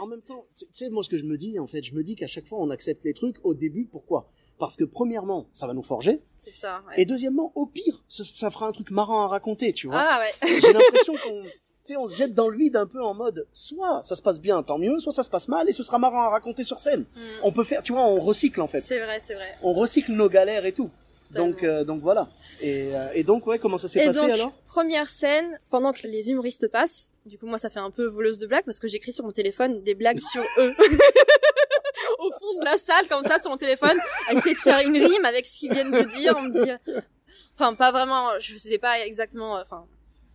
[0.00, 2.02] En même temps, tu sais, moi, ce que je me dis, en fait, je me
[2.02, 3.86] dis qu'à chaque fois, on accepte les trucs au début.
[3.86, 4.28] Pourquoi?
[4.62, 6.20] Parce que, premièrement, ça va nous forger.
[6.38, 6.82] c'est ça.
[6.86, 7.02] ouais.
[7.02, 9.96] Et deuxièmement, au pire, ça, ça fera un truc marrant à raconter, tu vois.
[9.98, 10.48] Ah ouais.
[10.60, 11.48] J'ai l'impression qu'on, tu
[11.82, 14.40] sais, on se jette dans le vide un peu en mode, soit ça se passe
[14.40, 16.78] bien, tant mieux, soit ça se passe mal et ce sera marrant à raconter sur
[16.78, 17.06] scène.
[17.16, 17.20] Mm.
[17.42, 18.82] On peut faire, tu vois, on recycle en fait.
[18.82, 19.52] C'est vrai, c'est vrai.
[19.62, 20.90] On recycle nos galères et tout.
[21.32, 22.28] Donc, euh, donc voilà.
[22.60, 24.52] Et, euh, et donc, ouais, comment ça s'est passé donc, alors?
[24.66, 28.38] première scène, pendant que les humoristes passent, du coup moi ça fait un peu voleuse
[28.38, 30.72] de blagues parce que j'écris sur mon téléphone des blagues sur eux.
[32.60, 33.96] De la salle, comme ça, sur mon téléphone,
[34.28, 36.70] à essayer de faire une rime avec ce qu'ils viennent de dire, on me dit...
[37.54, 39.54] Enfin, pas vraiment, je sais pas exactement...
[39.60, 39.84] Enfin,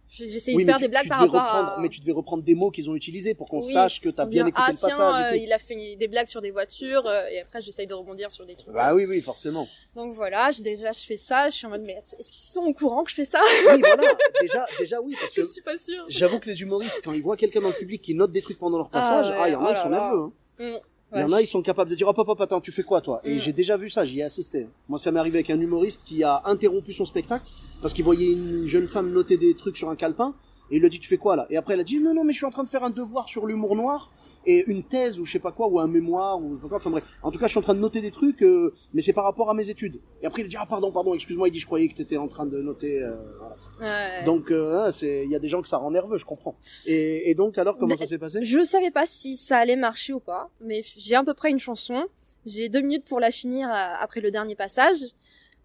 [0.09, 1.77] j'essayais Oui, de faire tu- des blagues par rapport à...
[1.81, 4.25] Mais tu devais reprendre des mots qu'ils ont utilisés pour qu'on Oui, sache que t'as
[4.25, 6.51] bien dit, écouté ah le tiens, passage euh, il a fait des blagues sur des
[6.51, 8.73] voitures, euh, et après j'essaye de rebondir sur des trucs.
[8.73, 9.67] Bah oui, oui, forcément.
[9.95, 12.61] Donc voilà, j'ai- déjà je fais ça, je suis en mode, mais est-ce qu'ils sont
[12.61, 13.41] au courant que je fais ça?
[13.73, 14.15] Oui, voilà.
[14.41, 16.05] Déjà, déjà oui, parce Je que suis pas sûre.
[16.07, 18.59] j'avoue que les humoristes, quand ils voient quelqu'un dans le public qui note des trucs
[18.59, 20.27] pendant leur passage, ouais, ah, il y en a, oh ils sont nerveux.
[20.59, 20.71] Hein.
[20.77, 20.77] Mm.
[21.15, 22.83] Il y en a, ils sont capables de dire hop hop hop attends tu fais
[22.83, 23.21] quoi toi?
[23.23, 23.39] Et Mm.
[23.39, 24.67] j'ai déjà vu ça, j'y ai assisté.
[24.89, 27.45] Moi ça m'est arrivé avec un humoriste qui a interrompu son spectacle
[27.81, 30.33] parce qu'il voyait une jeune femme noter des trucs sur un calepin
[30.69, 31.45] et il lui a dit tu fais quoi là?
[31.49, 32.89] Et après elle a dit non non mais je suis en train de faire un
[32.89, 34.11] devoir sur l'humour noir
[34.47, 36.67] et une thèse ou je sais pas quoi ou un mémoire ou je sais pas
[36.69, 36.77] quoi.
[36.77, 39.01] Enfin bref, en tout cas je suis en train de noter des trucs euh, mais
[39.03, 39.99] c'est par rapport à mes études.
[40.21, 42.17] Et après il a dit ah pardon pardon excuse-moi il dit je croyais que t'étais
[42.17, 43.03] en train de noter.
[43.03, 43.55] euh, voilà.
[44.19, 44.23] Ouais.
[44.25, 46.57] Donc euh, hein, c'est il y a des gens que ça rend nerveux je comprends.
[46.87, 48.39] Et, et donc alors comment Mais- ça s'est passé?
[48.41, 51.59] Je savais pas si ça allait marcher ou pas, mais j'ai à peu près une
[51.59, 52.05] chanson.
[52.45, 54.97] J'ai deux minutes pour la finir euh, après le dernier passage.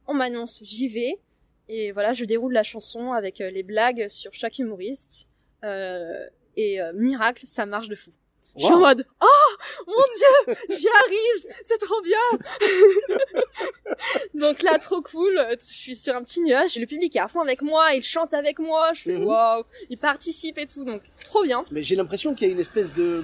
[0.09, 1.21] On m'annonce, j'y vais.
[1.69, 5.29] Et voilà, je déroule la chanson avec euh, les blagues sur chaque humoriste.
[5.65, 8.11] Euh, et miracle, ça marche de fou.
[8.57, 9.27] Je suis en mode, oh
[9.87, 12.19] mon dieu, j'y arrive, c'est trop bien.
[14.35, 15.33] Donc là, trop cool.
[15.59, 16.77] Je suis sur un petit nuage.
[16.77, 18.93] Le public est à fond avec moi, il chante avec moi.
[18.95, 19.25] Je fais Mhm.
[19.25, 20.85] waouh, il participe et tout.
[20.85, 21.65] Donc trop bien.
[21.71, 23.23] Mais j'ai l'impression qu'il y a une espèce de,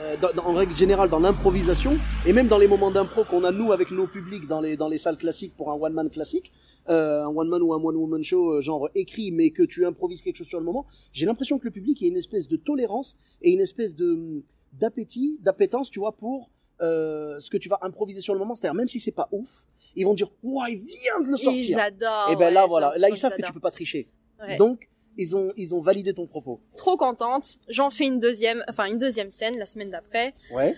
[0.00, 3.44] euh, dans- dans- en règle générale, dans l'improvisation et même dans les moments d'impro qu'on
[3.44, 6.10] a nous avec nos publics dans les dans les salles classiques pour un one man
[6.10, 6.52] classique,
[6.88, 9.86] euh, un one man ou un one woman show euh, genre écrit mais que tu
[9.86, 10.84] improvises quelque chose sur le moment.
[11.12, 14.42] J'ai l'impression que le public a une espèce de tolérance et une espèce de
[14.78, 16.50] d'appétit, d'appétence, tu vois, pour
[16.82, 18.54] euh, ce que tu vas improviser sur le moment.
[18.54, 21.62] C'est-à-dire, même si c'est pas ouf, ils vont dire, ouah, il vient de le sortir.
[21.78, 22.30] Ils adorent.
[22.30, 22.92] Et ben là, voilà.
[22.96, 24.08] Là, ils savent que tu peux pas tricher.
[24.40, 24.56] Ouais.
[24.56, 26.60] Donc, ils ont, ils ont validé ton propos.
[26.76, 27.56] Trop contente.
[27.68, 30.34] J'en fais une deuxième, enfin une deuxième scène la semaine d'après.
[30.52, 30.74] Ouais.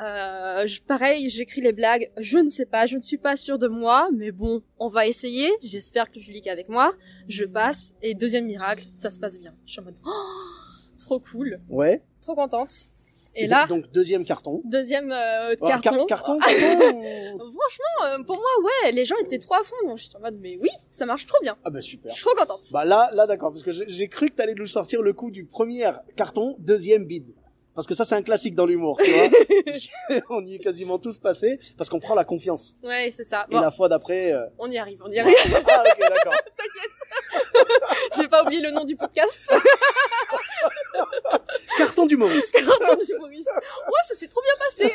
[0.00, 2.10] Euh, je- pareil, j'écris les blagues.
[2.16, 5.06] Je ne sais pas, je ne suis pas sûre de moi, mais bon, on va
[5.08, 5.50] essayer.
[5.60, 6.92] J'espère que le public est avec moi.
[7.28, 9.54] Je passe et deuxième miracle, ça se passe bien.
[9.66, 10.10] Je suis en mode oh,
[10.98, 12.00] trop cool, Ouais.
[12.22, 12.70] trop contente.
[13.36, 14.60] Et là, Donc, deuxième carton.
[14.64, 16.06] deuxième euh, Ah, car- carton.
[16.08, 19.76] carton, carton ou- Franchement, euh, pour moi, ouais, les gens étaient trop à fond.
[19.86, 21.56] Donc je suis en mode mais oui, ça marche trop bien.
[21.64, 22.10] Ah bah super.
[22.10, 22.66] Je suis trop contente.
[22.72, 25.44] Bah là, là d'accord, parce que j'ai- cru que t'allais nous sortir le coup du
[25.44, 27.32] premier carton, deuxième bide.
[27.72, 29.28] Parce que ça, c'est un classique dans l'humour, tu vois.
[30.30, 32.74] On y est quasiment tous passés, parce qu'on prend la confiance.
[32.82, 33.46] Ouais, c'est ça.
[33.48, 34.32] Et Bon, la fois d'après...
[34.32, 35.36] euh, on y arrive, on y arrive.
[35.68, 36.34] Ah ok, d'accord.
[38.16, 39.52] J'ai pas oublié le nom du podcast.
[41.78, 42.52] Carton d'humoriste.
[42.52, 43.48] Carton d'humoriste.
[43.48, 44.92] Ouais, ça s'est trop bien passé.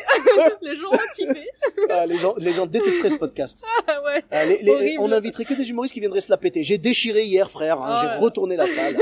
[0.61, 1.47] les gens ont kiffé.
[1.89, 3.61] Ah, les, gens, les gens détesteraient ce podcast.
[3.87, 4.23] Ah ouais.
[4.31, 5.01] Ah, les- les- Horrible.
[5.03, 6.63] on inviterait que des humoristes qui viendraient se la péter.
[6.63, 7.81] J'ai déchiré hier, frère.
[7.81, 8.97] hein, J'ai retourné la salle.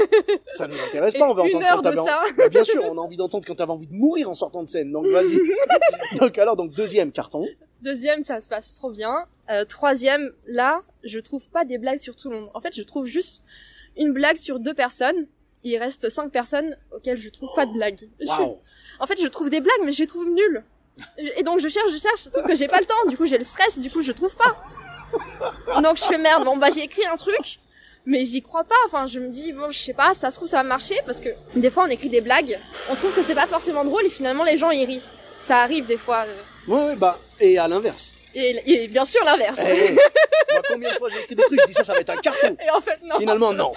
[0.53, 1.27] Ça nous intéresse Et pas.
[1.27, 2.23] On veut une entendre heure quand de en- ça.
[2.37, 4.69] Bah, bien sûr, on a envie d'entendre quand t'avais envie de mourir en sortant de
[4.69, 4.91] scène.
[4.91, 5.37] Donc vas-y.
[6.17, 7.45] donc alors, donc deuxième carton.
[7.81, 9.25] Deuxième, ça se passe trop bien.
[9.51, 12.49] Euh, troisième, là, je trouve pas des blagues sur tout le monde.
[12.53, 13.43] En fait, je trouve juste
[13.97, 15.27] une blague sur deux personnes.
[15.63, 18.09] Il reste cinq personnes auxquelles je trouve pas de blague.
[18.99, 20.63] En fait, je trouve des blagues, mais je les trouve nulles.
[21.37, 23.07] Et donc, je cherche, je cherche, sauf que j'ai pas le temps.
[23.07, 24.55] Du coup, j'ai le stress, du coup, je trouve pas.
[25.81, 26.43] Donc, je fais merde.
[26.43, 27.59] Bon, bah, j'ai écrit un truc,
[28.05, 28.75] mais j'y crois pas.
[28.85, 31.19] Enfin, je me dis, bon, je sais pas, ça se trouve, ça va marcher, parce
[31.19, 32.59] que des fois, on écrit des blagues,
[32.91, 35.07] on trouve que c'est pas forcément drôle, et finalement, les gens y rient.
[35.37, 36.25] Ça arrive des fois.
[36.27, 36.71] euh.
[36.71, 38.11] Ouais, ouais, bah, et à l'inverse.
[38.35, 39.59] Et, et bien sûr, l'inverse.
[39.67, 39.91] Eh,
[40.53, 42.17] moi, combien de fois j'ai écrit des trucs, je dis ça, ça va être un
[42.17, 42.55] carton.
[42.65, 43.17] Et en fait, non.
[43.19, 43.73] Finalement, non.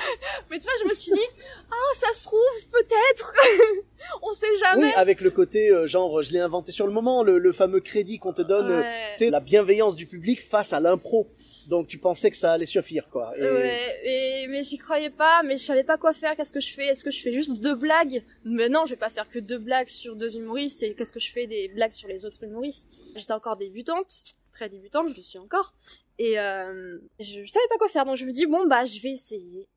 [0.50, 1.26] Mais tu vois, je me suis dit,
[1.70, 2.40] ah, ça se trouve,
[2.72, 3.32] peut-être.
[4.22, 4.86] on sait jamais.
[4.86, 7.80] Oui, avec le côté, euh, genre, je l'ai inventé sur le moment, le, le fameux
[7.80, 8.90] crédit qu'on te donne, euh, Ouais.
[9.16, 11.26] tu sais, la bienveillance du public face à l'impro.
[11.68, 13.32] Donc tu pensais que ça allait suffire, quoi.
[13.36, 16.60] Et- Ouais, et, mais j'y croyais pas, mais je savais pas quoi faire, qu'est-ce que
[16.60, 16.86] je fais?
[16.86, 18.22] Est-ce que je fais juste deux blagues?
[18.44, 21.18] Mais non, je vais pas faire que deux blagues sur deux humoristes, et qu'est-ce que
[21.18, 23.00] je fais des blagues sur les autres humoristes?
[23.16, 24.22] J'étais encore débutante,
[24.56, 25.74] très débutante, je le suis encore,
[26.18, 29.00] et euh, je, je savais pas quoi faire, donc je me dis, bon bah je
[29.00, 29.68] vais essayer.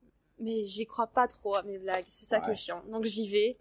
[0.41, 2.81] Mais j'y crois pas trop à mes blagues, c'est ça qui est chiant.
[2.87, 3.57] Donc j'y vais,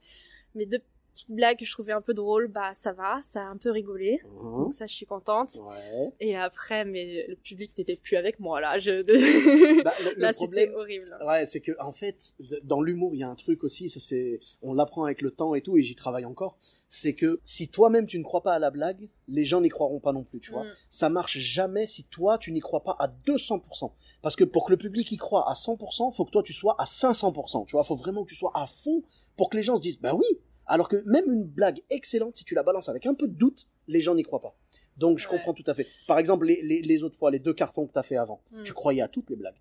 [0.54, 0.80] mes deux
[1.18, 3.72] petites blagues que je trouvais un peu drôles, bah ça va, ça a un peu
[3.72, 4.56] rigolé, Mhm.
[4.64, 5.56] donc ça je suis contente.
[5.64, 6.12] Ouais.
[6.20, 8.78] Et après, mais le public n'était plus avec moi là.
[8.78, 9.02] Je...
[9.84, 11.04] Bah, le, là, c'était horrible.
[11.26, 14.38] ouais, c'est que en fait, dans l'humour, il y a un truc aussi, ça c'est,
[14.62, 16.56] on l'apprend avec le temps et tout, et j'y travaille encore.
[16.86, 19.98] C'est que si toi-même tu ne crois pas à la blague, les gens n'y croiront
[20.00, 20.64] pas non plus, tu vois.
[20.64, 20.72] Mm.
[20.90, 23.92] Ça marche jamais si toi tu n'y crois pas à 200%.
[24.22, 26.76] Parce que pour que le public y croit à 100%, faut que toi tu sois
[26.78, 27.66] à 500%.
[27.66, 29.02] Tu vois, faut vraiment que tu sois à fond
[29.36, 30.26] pour que les gens se disent, bah oui.
[30.68, 33.66] Alors que même une blague excellente, si tu la balances avec un peu de doute,
[33.88, 34.54] les gens n'y croient pas.
[34.96, 35.36] Donc je Ouais.
[35.36, 35.86] comprends tout à fait.
[36.06, 38.64] Par exemple, les, les, les autres fois, les deux cartons que t'as fait avant, Mm.
[38.64, 39.56] tu croyais à toutes les blagues.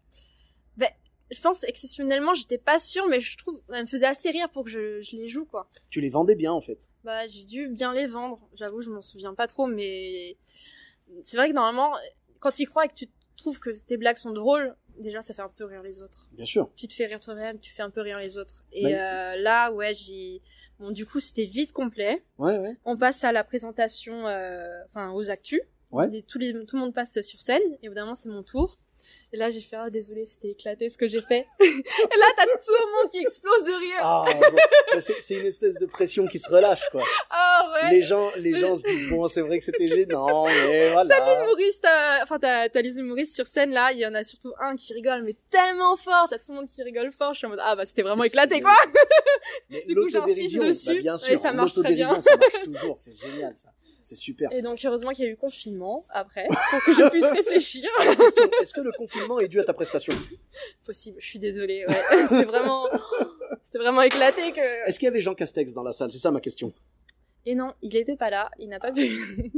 [1.29, 4.63] Je pense exceptionnellement, j'étais pas sûre, mais je trouve, ça me faisait assez rire pour
[4.63, 5.69] que je, je les joue quoi.
[5.89, 6.89] Tu les vendais bien en fait.
[7.03, 8.39] Bah, j'ai dû bien les vendre.
[8.53, 10.37] J'avoue, je m'en souviens pas trop, mais
[11.23, 11.91] c'est vrai que normalement,
[12.39, 15.33] quand tu y crois et que tu trouves que tes blagues sont drôles, déjà ça
[15.33, 16.27] fait un peu rire les autres.
[16.31, 16.69] Bien sûr.
[16.75, 18.63] Tu te fais rire toi-même, tu fais un peu rire les autres.
[18.71, 20.41] Et euh, là, ouais, j'ai,
[20.79, 22.23] bon, du coup, c'était vite complet.
[22.38, 22.75] Ouais, ouais.
[22.86, 25.62] On passe à la présentation, euh, enfin, aux actus.
[25.91, 26.07] Ouais.
[26.10, 27.62] Les- tous les, tout le monde passe sur scène.
[27.81, 28.77] Et évidemment, c'est mon tour.
[29.33, 31.45] Et là, j'ai fait, ah, désolé, c'était éclaté ce que j'ai fait.
[31.60, 33.99] et là, t'as tout le monde qui explose de rire.
[33.99, 34.99] Ah, bon.
[35.01, 37.03] C'est une espèce de pression qui se relâche, quoi.
[37.29, 37.95] Ah, ouais.
[37.95, 41.43] Les gens, les gens se disent, bon, c'est vrai que c'était gênant, mais voilà.
[41.43, 43.91] Humoriste, euh, enfin, t'as, t'as les humoristes sur scène, là.
[43.91, 46.27] Il y en a surtout un qui rigole, mais tellement fort.
[46.29, 47.33] T'as tout le monde qui rigole fort.
[47.33, 48.71] Je suis en mode, ah, bah, c'était vraiment éclaté, quoi.
[49.88, 52.21] Du coup, j'insiste dessus, bah, bien et ça marche très bien.
[52.21, 53.69] ça marche toujours, c'est génial, ça.
[54.07, 54.49] C'est super.
[54.53, 57.89] Et donc, heureusement qu'il y a eu confinement après, pour que je puisse réfléchir.
[58.61, 60.13] Est-ce que le confinement est dû à ta prestation?
[60.85, 62.25] Possible, je suis désolée, ouais.
[62.29, 62.87] c'est vraiment,
[63.61, 64.87] c'était vraiment éclaté que...
[64.87, 66.09] Est-ce qu'il y avait Jean Castex dans la salle?
[66.09, 66.71] C'est ça ma question.
[67.45, 69.09] Et non, il était pas là, il n'a pas pu.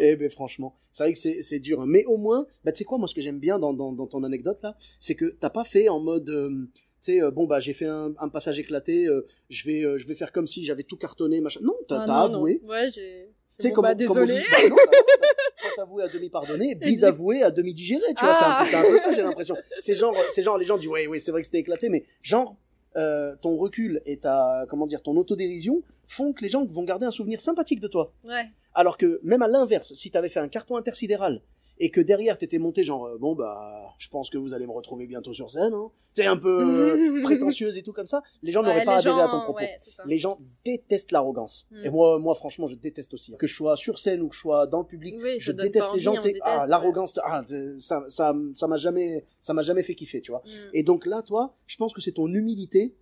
[0.00, 1.80] Eh ben franchement, c'est vrai que c'est dur.
[1.80, 1.86] hein.
[1.88, 4.06] Mais au moins, bah tu sais quoi, moi ce que j'aime bien dans, dans, dans
[4.06, 7.46] ton anecdote là, c'est que t'as pas fait en mode, euh, tu sais, euh, bon
[7.46, 10.46] bah j'ai fait un, un passage éclaté, euh, je vais euh, je vais faire comme
[10.46, 11.60] si j'avais tout cartonné, machin.
[11.62, 12.60] Non, t'as Ah, non, avoué.
[12.64, 13.30] Ouais, j'ai...
[13.62, 14.46] Tu sais Bon, comment bah, comment on dit désolé.
[14.50, 18.34] Bah non, bah avoué à demi pardonné, bide du- avoué à demi digéré, tu vois,
[18.34, 18.62] c'est un Ah.
[18.78, 19.56] un, peu ça j'ai l'impression.
[19.78, 22.04] C'est genre, c'est genre les gens disent ouais ouais c'est vrai que c'était éclaté, mais
[22.22, 22.56] genre
[22.96, 27.06] euh, ton recul et ta comment dire ton autodérision font que les gens vont garder
[27.06, 28.12] un souvenir sympathique de toi.
[28.24, 28.44] Ouais.
[28.74, 31.40] Alors que même à l'inverse, si t'avais fait un carton intersidéral
[31.78, 34.72] et que derrière t'étais monté genre euh, bon bah je pense que vous allez me
[34.72, 35.90] retrouver bientôt sur scène hein.
[36.12, 39.28] c'est un peu euh, prétentieuse et tout comme ça les gens n'auraient pas adhéré à
[39.28, 39.60] ton propos
[40.06, 41.84] les gens détestent l'arrogance mm.
[41.84, 43.36] et moi moi franchement je déteste aussi hein.
[43.38, 46.00] que je sois sur scène ou que je sois dans le public je déteste les
[46.00, 47.42] gens ah, l'arrogance ah,
[47.78, 50.70] ça ça ça m'a jamais ça m'a jamais fait kiffer tu vois mm.
[50.74, 52.94] et donc là toi je pense que c'est ton humilité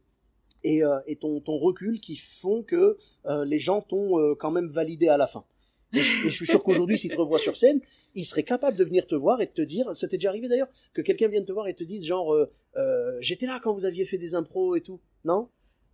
[0.63, 2.99] et, euh, et ton, ton recul qui font que
[3.45, 5.45] les gens t'ont quand même validé à la fin.
[5.93, 7.81] Et je, suis sûr qu'aujourd'hui, s'il te revoit sur scène,
[8.15, 10.49] il serait capable de venir te voir et de te dire, ça t'est déjà arrivé
[10.49, 13.75] d'ailleurs, que quelqu'un vienne te voir et te dise genre, euh, euh, j'étais là quand
[13.75, 15.49] vous aviez fait des impros et tout, non?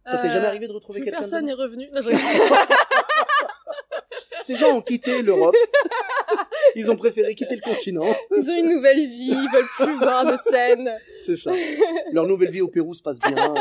[0.05, 1.89] Ça t'est jamais arrivé de retrouver quelqu'un Personne n'est revenu.
[4.43, 5.57] Ces gens ont quitté l'Europe.
[6.77, 8.05] Ils ont préféré quitter le continent.
[8.37, 10.95] Ils ont une nouvelle vie, ils veulent plus voir de scène.
[11.23, 11.53] C'est ça.
[12.13, 13.55] Leur nouvelle vie au Pérou se passe bien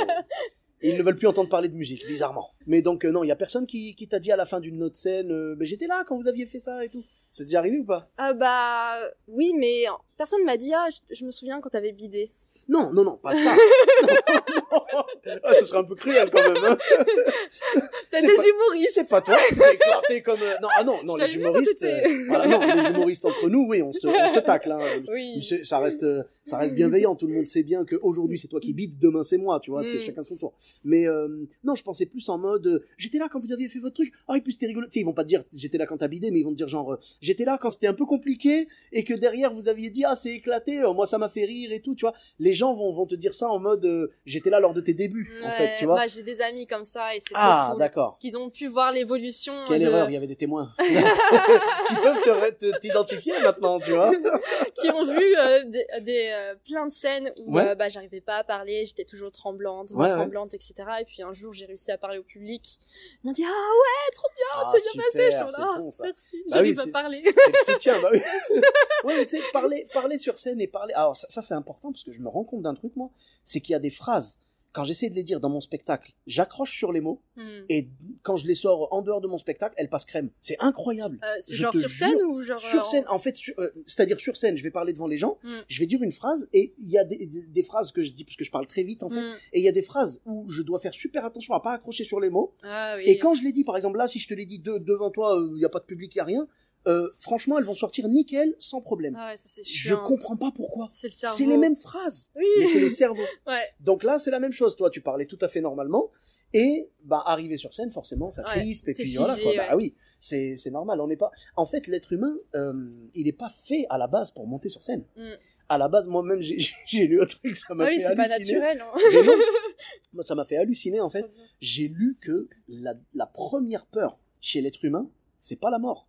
[0.90, 2.52] ils ne veulent plus entendre parler de musique, bizarrement.
[2.68, 4.60] Mais donc, euh, non, il y a personne qui, qui t'a dit à la fin
[4.60, 7.04] d'une autre scène, euh, mais j'étais là quand vous aviez fait ça et tout.
[7.32, 8.04] C'est déjà arrivé ou pas?
[8.20, 9.86] Euh, Bah, oui, mais
[10.18, 12.32] personne m'a dit, ah, je, me souviens quand t'avais bidé.
[12.68, 13.56] Non, non, non, pas ça.
[15.44, 16.64] ah, ce serait un peu cruel quand même.
[16.64, 16.78] Hein.
[18.12, 18.94] T'as des humoristes.
[18.94, 20.40] C'est pas toi qui éclaté comme.
[20.42, 21.84] Euh, non, ah non, non, les humoristes.
[21.84, 24.72] Euh, voilà, non, les humoristes entre nous, oui, on se, on se tacle.
[24.72, 24.80] Hein.
[25.08, 25.42] Oui.
[25.64, 26.06] Ça reste,
[26.44, 27.16] ça reste bienveillant.
[27.16, 29.84] Tout le monde sait bien qu'aujourd'hui c'est toi qui bides, demain c'est moi, tu vois.
[29.84, 30.02] C'est mm.
[30.02, 30.54] chacun son tour.
[30.84, 31.28] Mais euh,
[31.64, 34.14] non, je pensais plus en mode, j'étais là quand vous aviez fait votre truc.
[34.28, 34.88] Ah, et puis c'était rigolo.
[34.88, 36.52] Tu sais, ils vont pas te dire, j'étais là quand t'as bidé, mais ils vont
[36.52, 39.90] te dire genre, j'étais là quand c'était un peu compliqué et que derrière vous aviez
[39.90, 40.82] dit, ah, c'est éclaté.
[40.94, 42.14] moi, ça m'a fait rire et tout, tu vois.
[42.40, 44.94] Les gens vont, vont te dire ça en mode euh, j'étais là lors de tes
[44.94, 45.96] débuts en fait tu vois.
[45.96, 48.18] moi j'ai des amis comme ça et c'est ah cool d'accord.
[48.20, 50.74] qu'ils ont pu voir l'évolution quelle erreur il y avait des témoins.
[50.80, 54.12] Qui peuvent t'identifier maintenant tu vois.
[54.82, 58.44] Qui ont vu euh, des, des euh, plein de scènes où bah j'arrivais pas à
[58.44, 62.24] parler j'étais toujours tremblante tremblante etc et puis un jour j'ai réussi à parler au
[62.24, 62.80] public.
[63.24, 65.32] Ils m'ont dit ah ouais trop bien ah, c'est bien passé.
[65.32, 67.24] je suis là bon, merci bah j'arrive à parler.
[67.24, 68.22] c'est le soutien bah oui.
[69.04, 71.92] Ouais mais tu sais parler parler sur scène et parler alors ça, ça c'est important
[71.92, 73.10] parce que je me rends compte d'un truc moi,
[73.44, 74.40] c'est qu'il y a des phrases
[74.76, 77.64] quand j'essaie de les dire dans mon spectacle, j'accroche sur les mots hmm.
[77.70, 77.88] et
[78.24, 80.32] quand je les sors en dehors de mon spectacle, elles passent crème.
[80.42, 81.18] C'est incroyable.
[81.24, 84.58] Euh, genre sur scène ou genre sur euh, scène En fait, euh, c'est-à-dire sur scène,
[84.58, 85.62] je vais parler devant les gens, hmm.
[85.70, 88.36] je vais dire une phrase et il y a des, phrases que je dis parce
[88.36, 89.36] que je parle très vite en fait, hmm.
[89.54, 92.04] et il y a des phrases où je dois faire super attention à pas accrocher
[92.04, 92.54] sur les mots.
[92.64, 95.10] Ah et quand je les dis, par exemple là, si je te les dis devant
[95.10, 96.50] toi, il n'y a pas de public, il y a rien.
[96.88, 99.16] Euh, franchement, elles vont sortir nickel, sans problème.
[99.18, 100.88] Ah ouais, ça, je comprends pas pourquoi.
[100.92, 102.46] C'est les mêmes phrases, oui.
[102.60, 103.24] mais c'est le cerveau.
[103.48, 103.64] ouais.
[103.80, 104.76] Donc là, c'est la même chose.
[104.76, 106.12] Toi, tu parlais tout à fait normalement,
[106.54, 109.36] et bah arriver sur scène, forcément, ça crispe, et puis voilà.
[109.36, 109.52] Quoi.
[109.58, 111.02] Bah oui, c'est c'est normal.
[111.02, 111.32] On n'est pas.
[111.56, 114.84] En fait, l'être humain, euh, il n'est pas fait à la base pour monter sur
[114.84, 115.06] scène.
[115.16, 115.32] Mm.
[115.68, 118.22] À la base, moi-même, j'ai lu un truc, ça m'a ah fait halluciner.
[118.22, 118.82] Oui, c'est pas naturel.
[118.82, 119.38] Hein.
[120.14, 121.26] moi, ça m'a fait halluciner en fait.
[121.60, 125.10] J'ai lu que la, la première peur chez l'être humain,
[125.42, 126.08] c'est pas la mort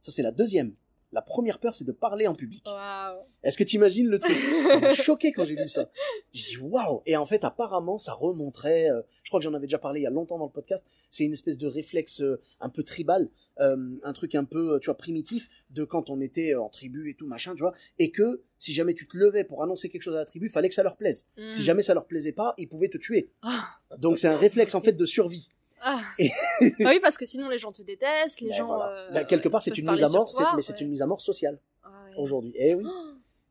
[0.00, 0.74] ça, c'est la deuxième.
[1.12, 2.64] La première peur, c'est de parler en public.
[3.42, 4.36] Est-ce que tu imagines le truc?
[4.68, 5.90] Ça m'a choqué quand j'ai lu ça.
[6.32, 8.88] J'ai dit waouh Et en fait, apparemment, ça remontrait.
[8.90, 10.86] Euh, je crois que j'en avais déjà parlé il y a longtemps dans le podcast.
[11.08, 14.86] C'est une espèce de réflexe euh, un peu tribal, euh, un truc un peu, tu
[14.86, 17.74] vois, primitif de quand on était en tribu et tout machin, tu vois.
[17.98, 20.68] Et que si jamais tu te levais pour annoncer quelque chose à la tribu, fallait
[20.68, 21.26] que ça leur plaise.
[21.36, 21.50] Hmm.
[21.50, 23.32] Si jamais ça leur plaisait pas, ils pouvaient te tuer.
[23.42, 23.64] Ah.
[23.98, 25.48] Donc c'est un réflexe en fait de survie.
[25.80, 26.02] Ah.
[26.02, 26.64] ah.
[26.80, 28.82] oui, parce que sinon les gens te détestent, les ben gens.
[28.82, 31.20] Euh, ben, quelque part, c'est une mise à mort, mais c'est une mise à mort
[31.20, 32.52] sociale ah, aujourd'hui.
[32.56, 32.84] Eh oui.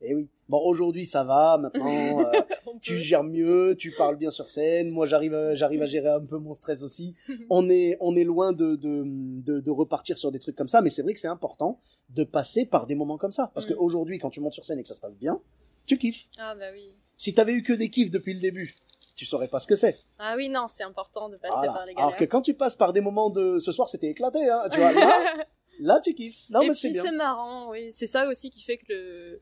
[0.01, 0.29] Eh oui.
[0.47, 1.57] Bon, aujourd'hui, ça va.
[1.57, 2.31] Maintenant, euh,
[2.81, 4.89] tu gères mieux, tu parles bien sur scène.
[4.89, 7.15] Moi, j'arrive, à, j'arrive à gérer un peu mon stress aussi.
[7.49, 10.81] on est, on est loin de, de, de, de, repartir sur des trucs comme ça,
[10.81, 13.73] mais c'est vrai que c'est important de passer par des moments comme ça, parce mm.
[13.73, 15.41] qu'aujourd'hui, quand tu montes sur scène et que ça se passe bien,
[15.85, 16.27] tu kiffes.
[16.39, 16.87] Ah bah oui.
[17.17, 18.73] Si t'avais eu que des kiffs depuis le début,
[19.19, 19.97] tu saurais pas ce que c'est.
[20.17, 22.08] Ah oui, non, c'est important de passer par les galères.
[22.08, 24.79] Alors que quand tu passes par des moments de ce soir, c'était éclaté, hein, tu
[24.79, 24.93] vois,
[25.82, 26.49] là, tu kiffes.
[26.49, 27.91] Non, Et mais puis c'est marrant, oui.
[27.91, 29.41] C'est ça aussi qui fait que le,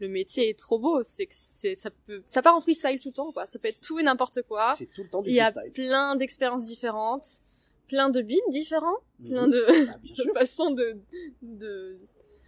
[0.00, 1.02] le métier est trop beau.
[1.02, 3.44] C'est que c'est, ça peut, ça part en freestyle tout le temps, quoi.
[3.44, 4.74] Ça peut être tout et n'importe quoi.
[4.78, 5.62] C'est tout le temps du freestyle.
[5.76, 7.26] Il y a plein d'expériences différentes,
[7.86, 9.52] plein de beats différents, plein mhm.
[9.52, 10.96] de, ah, façons de,
[11.42, 11.98] de...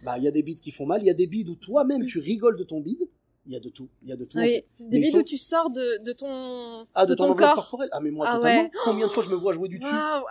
[0.03, 1.55] Bah, il y a des beats qui font mal, il y a des beats où
[1.55, 3.07] toi-même tu rigoles de ton beat
[3.45, 3.89] il y a de tout.
[4.03, 4.37] Il y a de tout.
[4.37, 7.55] Oui, des vidéos où tu sors de, de ton, ah, de, ton, ton corps.
[7.55, 7.89] corporel.
[7.91, 8.69] Ah, mais moi, ah, totalement.
[8.83, 9.91] Combien de fois je me vois jouer du dessus?
[9.93, 10.23] Ah.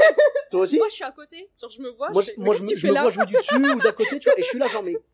[0.50, 0.76] Toi aussi?
[0.76, 1.50] Moi, je suis à côté.
[1.60, 2.10] Genre, je me vois.
[2.10, 4.28] Moi, je, moi, je, me, je me vois jouer du dessus ou d'à côté, tu
[4.28, 4.38] vois?
[4.38, 4.96] Et je suis là, genre, mais.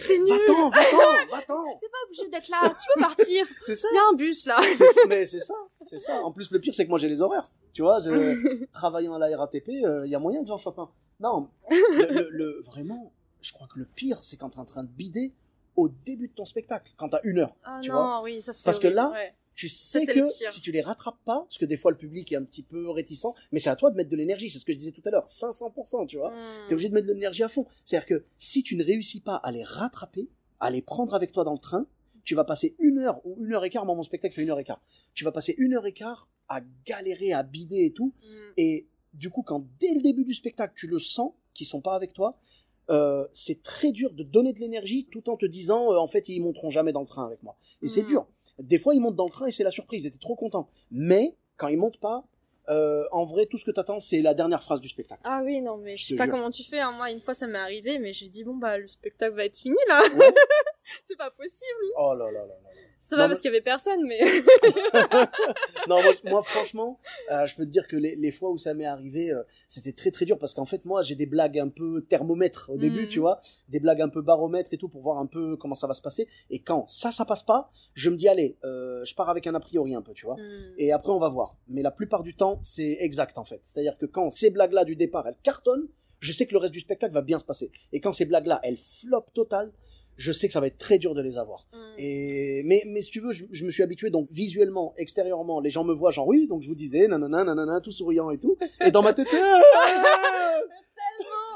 [0.00, 0.28] C'est nul.
[0.28, 1.78] Va-t'en, va-t'en, va-t'en.
[1.80, 2.70] T'es pas obligé d'être là.
[2.70, 3.44] Tu peux partir.
[3.62, 3.88] c'est ça.
[3.90, 4.60] Il y a un bus, là.
[5.08, 5.54] mais c'est ça.
[5.82, 6.22] C'est ça.
[6.22, 7.50] En plus, le pire, c'est que moi, j'ai les horaires.
[7.72, 10.78] Tu vois, je, travaillant à la RATP, il euh, y a moyen que j'en chope
[10.78, 10.88] un.
[11.20, 11.48] Non.
[11.70, 14.88] Le, le, le, vraiment, je crois que le pire, c'est quand t'es en train de
[14.88, 15.34] bider
[15.78, 17.54] au début de ton spectacle, quand t'as une heure.
[17.64, 19.12] Ah tu non, vois oui, ça c'est Parce que là,
[19.54, 22.36] tu sais que si tu les rattrapes pas, parce que des fois le public est
[22.36, 24.72] un petit peu réticent, mais c'est à toi de mettre de l'énergie, c'est ce que
[24.72, 26.30] je disais tout à l'heure, 500%, tu vois.
[26.30, 26.66] Hmm.
[26.66, 27.66] Tu es obligé de mettre de l'énergie à fond.
[27.84, 31.44] C'est-à-dire que si tu ne réussis pas à les rattraper, à les prendre avec toi
[31.44, 31.86] dans le train,
[32.24, 34.50] tu vas passer une heure ou une heure et quart, moi mon spectacle fait une
[34.50, 34.82] heure et quart,
[35.14, 38.52] tu vas passer une heure et quart à galérer, à bider et tout, hmm.
[38.56, 41.94] et du coup quand dès le début du spectacle tu le sens qu'ils sont pas
[41.94, 42.38] avec toi,
[42.90, 46.28] euh, c'est très dur de donner de l'énergie tout en te disant euh, en fait
[46.28, 47.56] ils monteront jamais dans le train avec moi.
[47.82, 48.08] Et c'est hmm.
[48.08, 48.26] dur.
[48.58, 50.04] Des fois, ils montent dans le train et c'est la surprise.
[50.04, 50.68] Ils étaient trop contents.
[50.90, 52.24] Mais quand ils montent pas,
[52.68, 55.22] euh, en vrai, tout ce que t'attends, c'est la dernière phrase du spectacle.
[55.24, 56.80] Ah oui, non, mais je sais pas comment tu fais.
[56.80, 56.92] Hein.
[56.92, 59.56] Moi, une fois, ça m'est arrivé, mais j'ai dit bon bah le spectacle va être
[59.56, 60.02] fini là.
[61.04, 61.92] c'est pas possible.
[61.98, 62.70] Oh là là là là.
[63.08, 64.20] Ça va parce qu'il y avait personne, mais.
[65.88, 67.00] non, moi, franchement,
[67.30, 69.92] euh, je peux te dire que les, les fois où ça m'est arrivé, euh, c'était
[69.92, 73.06] très très dur parce qu'en fait, moi, j'ai des blagues un peu thermomètre au début,
[73.06, 73.08] mm.
[73.08, 73.40] tu vois,
[73.70, 76.02] des blagues un peu baromètre et tout pour voir un peu comment ça va se
[76.02, 76.28] passer.
[76.50, 79.54] Et quand ça, ça passe pas, je me dis allez, euh, je pars avec un
[79.54, 80.36] a priori un peu, tu vois.
[80.36, 80.74] Mm.
[80.76, 81.56] Et après, on va voir.
[81.68, 83.60] Mais la plupart du temps, c'est exact en fait.
[83.62, 85.88] C'est-à-dire que quand ces blagues-là du départ, elles cartonnent,
[86.20, 87.70] je sais que le reste du spectacle va bien se passer.
[87.92, 89.72] Et quand ces blagues-là, elles flopent total,
[90.18, 91.66] je sais que ça va être très dur de les avoir.
[91.72, 91.78] Mm.
[91.98, 95.84] Et mais mais si tu veux, je, me suis habitué donc visuellement, extérieurement, les gens
[95.84, 98.90] me voient genre oui, donc je vous disais nanana nanana tout souriant et tout, et
[98.90, 99.28] dans ma tête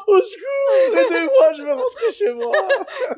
[0.09, 2.53] au secours, aidez-moi, je veux rentrer chez moi.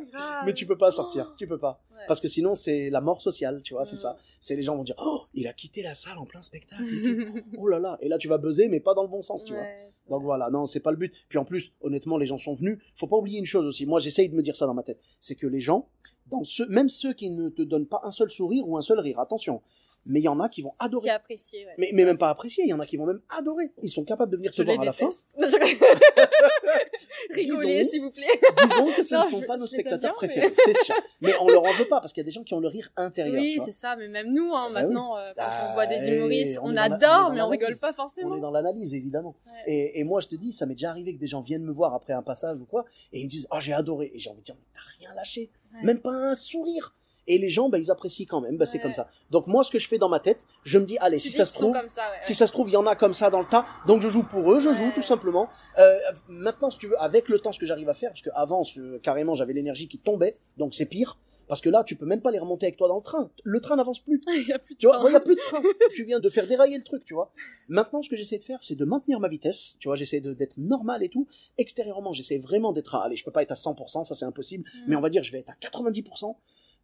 [0.47, 1.81] mais tu peux pas sortir, tu peux pas.
[2.07, 4.17] Parce que sinon, c'est la mort sociale, tu vois, c'est ça.
[4.41, 6.83] C'est les gens vont dire, oh, il a quitté la salle en plein spectacle.
[7.59, 7.99] oh là là.
[8.01, 9.65] Et là, tu vas buzzer, mais pas dans le bon sens, tu vois.
[10.09, 11.15] Donc voilà, non, c'est pas le but.
[11.29, 12.79] Puis en plus, honnêtement, les gens sont venus.
[12.97, 13.87] Faut pas oublier une chose aussi.
[13.87, 15.01] Moi, j'essaye de me dire ça dans ma tête.
[15.21, 15.89] C'est que les gens,
[16.27, 19.01] dans ceux, même ceux qui ne te donnent pas un seul sourire ou un seul
[19.01, 19.63] rire, attention
[20.07, 21.05] mais il y en a qui vont adorer.
[21.05, 23.73] Qui apprécier, mais, mais même pas apprécier, il y en a qui vont même adorer.
[23.83, 25.09] Ils sont capables de venir te voir à la fin.
[27.31, 28.27] Rigolez, s'il vous plaît.
[28.63, 30.95] disons que ce ne sont pas nos spectateurs préférés, c'est sûr.
[31.21, 32.69] Mais on leur en veut pas, parce qu'il y a des gens qui ont le
[32.69, 33.41] rire intérieur.
[33.41, 36.59] Oui, c'est ça, mais même nous, hein, ah maintenant, euh, quand on voit des humoristes,
[36.63, 38.31] on, adore, mais on rigole pas forcément.
[38.31, 39.37] On est dans l'analyse, évidemment.
[39.67, 41.73] Et, et, moi, je te dis, ça m'est déjà arrivé que des gens viennent me
[41.73, 44.11] voir après un passage ou quoi, et ils me disent, oh, j'ai adoré.
[44.15, 45.51] Et j'ai envie de dire, mais t'as rien lâché.
[45.83, 46.95] Même pas un sourire
[47.27, 49.71] et les gens bah, ils apprécient quand même bah, c'est comme ça donc moi ce
[49.71, 51.77] que je fais dans ma tête je me dis allez si ça se trouve
[52.23, 54.09] si ça se trouve il y en a comme ça dans le tas donc je
[54.09, 55.49] joue pour eux je joue tout simplement
[55.79, 55.97] euh,
[56.29, 58.63] maintenant si tu veux avec le temps ce que j'arrive à faire parce que avant
[59.03, 62.31] carrément j'avais l'énergie qui tombait donc c'est pire parce que là, tu peux même pas
[62.31, 63.31] les remonter avec toi dans le train.
[63.43, 64.21] Le train n'avance plus.
[64.29, 65.63] il y a plus de tu vois, il y a plus de train.
[65.95, 67.33] tu viens de faire dérailler le truc, tu vois.
[67.69, 69.77] Maintenant, ce que j'essaie de faire, c'est de maintenir ma vitesse.
[69.79, 71.27] Tu vois, j'essaie d'être normal et tout.
[71.59, 74.65] Extérieurement, j'essaie vraiment d'être à, allez, je peux pas être à 100%, ça c'est impossible.
[74.65, 74.81] Mm.
[74.89, 76.35] Mais on va dire, je vais être à 90%.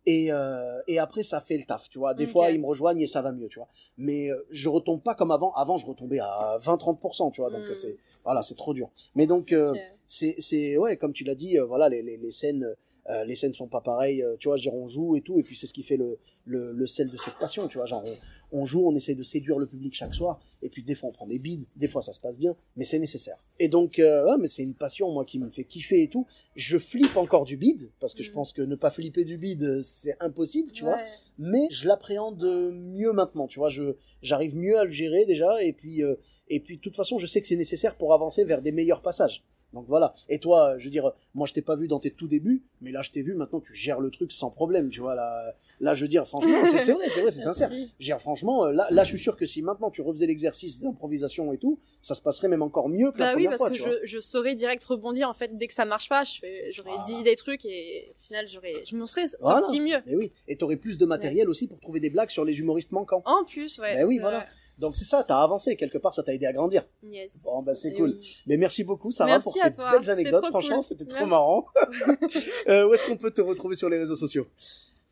[0.07, 2.15] Et, euh, et après ça fait le taf tu vois.
[2.15, 3.69] Des fois ils me rejoignent et ça va mieux tu vois.
[3.99, 5.53] Mais euh, je retombe pas comme avant.
[5.55, 7.51] Avant je retombais à 20 30 tu vois.
[7.51, 7.75] Donc hmm.
[7.75, 8.91] c'est voilà c'est trop dur.
[9.15, 9.75] Mais donc euh,
[10.07, 12.75] c'est c'est ouais comme tu l'as dit euh, voilà les, les, les scènes
[13.09, 15.57] euh, les scènes sont pas pareilles, tu vois, je on joue et tout, et puis
[15.57, 18.17] c'est ce qui fait le, le, le, sel de cette passion, tu vois, genre on,
[18.65, 21.27] joue, on essaie de séduire le public chaque soir, et puis des fois on prend
[21.27, 23.45] des bides, des fois ça se passe bien, mais c'est nécessaire.
[23.59, 26.27] Et donc, euh, ouais, mais c'est une passion, moi, qui me fait kiffer et tout.
[26.57, 28.35] Je flippe encore du bide, parce que je mm.
[28.35, 30.99] pense que ne pas flipper du bide, c'est impossible, tu vois,
[31.39, 32.43] mais je l'appréhende
[32.73, 36.17] mieux maintenant, tu vois, je j'arrive mieux à le gérer déjà, et puis, euh,
[36.49, 39.03] et puis de toute façon, je sais que c'est nécessaire pour avancer vers des meilleurs
[39.03, 39.45] passages.
[39.73, 40.14] Donc voilà.
[40.29, 42.91] Et toi, je veux dire, moi je t'ai pas vu dans tes tout débuts, mais
[42.93, 45.14] là je t'ai vu, maintenant tu gères le truc sans problème, tu vois.
[45.14, 47.71] Là, là je veux dire, franchement, c'est vrai, c'est vrai, c'est sincère.
[47.99, 51.59] Gère franchement, là, là je suis sûr que si maintenant tu refaisais l'exercice d'improvisation et
[51.59, 53.71] tout, ça se passerait même encore mieux que bah la oui, première fois.
[53.71, 56.25] oui, parce que je, je saurais direct rebondir en fait dès que ça marche pas.
[56.71, 59.99] J'aurais dit des trucs et au final j'aurais, je m'en serais sorti mieux.
[60.07, 62.93] Et oui, et t'aurais plus de matériel aussi pour trouver des blagues sur les humoristes
[62.93, 63.23] manquants.
[63.25, 63.97] En plus, ouais.
[63.97, 64.45] Mais oui, voilà.
[64.81, 66.87] Donc c'est ça, t'as avancé quelque part, ça t'a aidé à grandir.
[67.03, 67.43] Yes.
[67.45, 68.18] Bon bah c'est cool.
[68.47, 70.47] Mais merci beaucoup Sarah pour ces belles anecdotes.
[70.47, 71.66] Franchement, c'était trop marrant.
[72.68, 74.47] euh, où est-ce qu'on peut te retrouver sur les réseaux sociaux?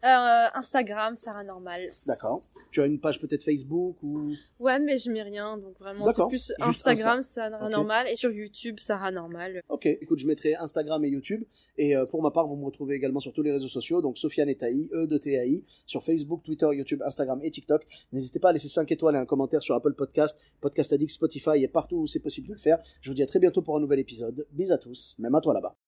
[0.05, 1.88] Euh, Instagram, Sarah Normal.
[2.07, 2.42] D'accord.
[2.70, 4.32] Tu as une page peut-être Facebook ou?
[4.61, 8.76] Ouais, mais je mets rien, donc vraiment c'est plus Instagram, Sarah Normal, et sur YouTube,
[8.78, 9.62] Sarah Normal.
[9.68, 11.44] Ok, écoute, je mettrai Instagram et YouTube,
[11.78, 14.18] et euh, pour ma part, vous me retrouvez également sur tous les réseaux sociaux, donc
[14.18, 14.59] Sofiane et
[14.92, 17.84] E de TAI, sur Facebook, Twitter, YouTube, Instagram et TikTok.
[18.12, 21.62] N'hésitez pas à laisser 5 étoiles et un commentaire sur Apple Podcast, Podcast Addict, Spotify
[21.62, 22.78] et partout où c'est possible de le faire.
[23.01, 24.46] Je vous dis à très bientôt pour un nouvel épisode.
[24.53, 25.88] Bis à tous, même à toi là-bas.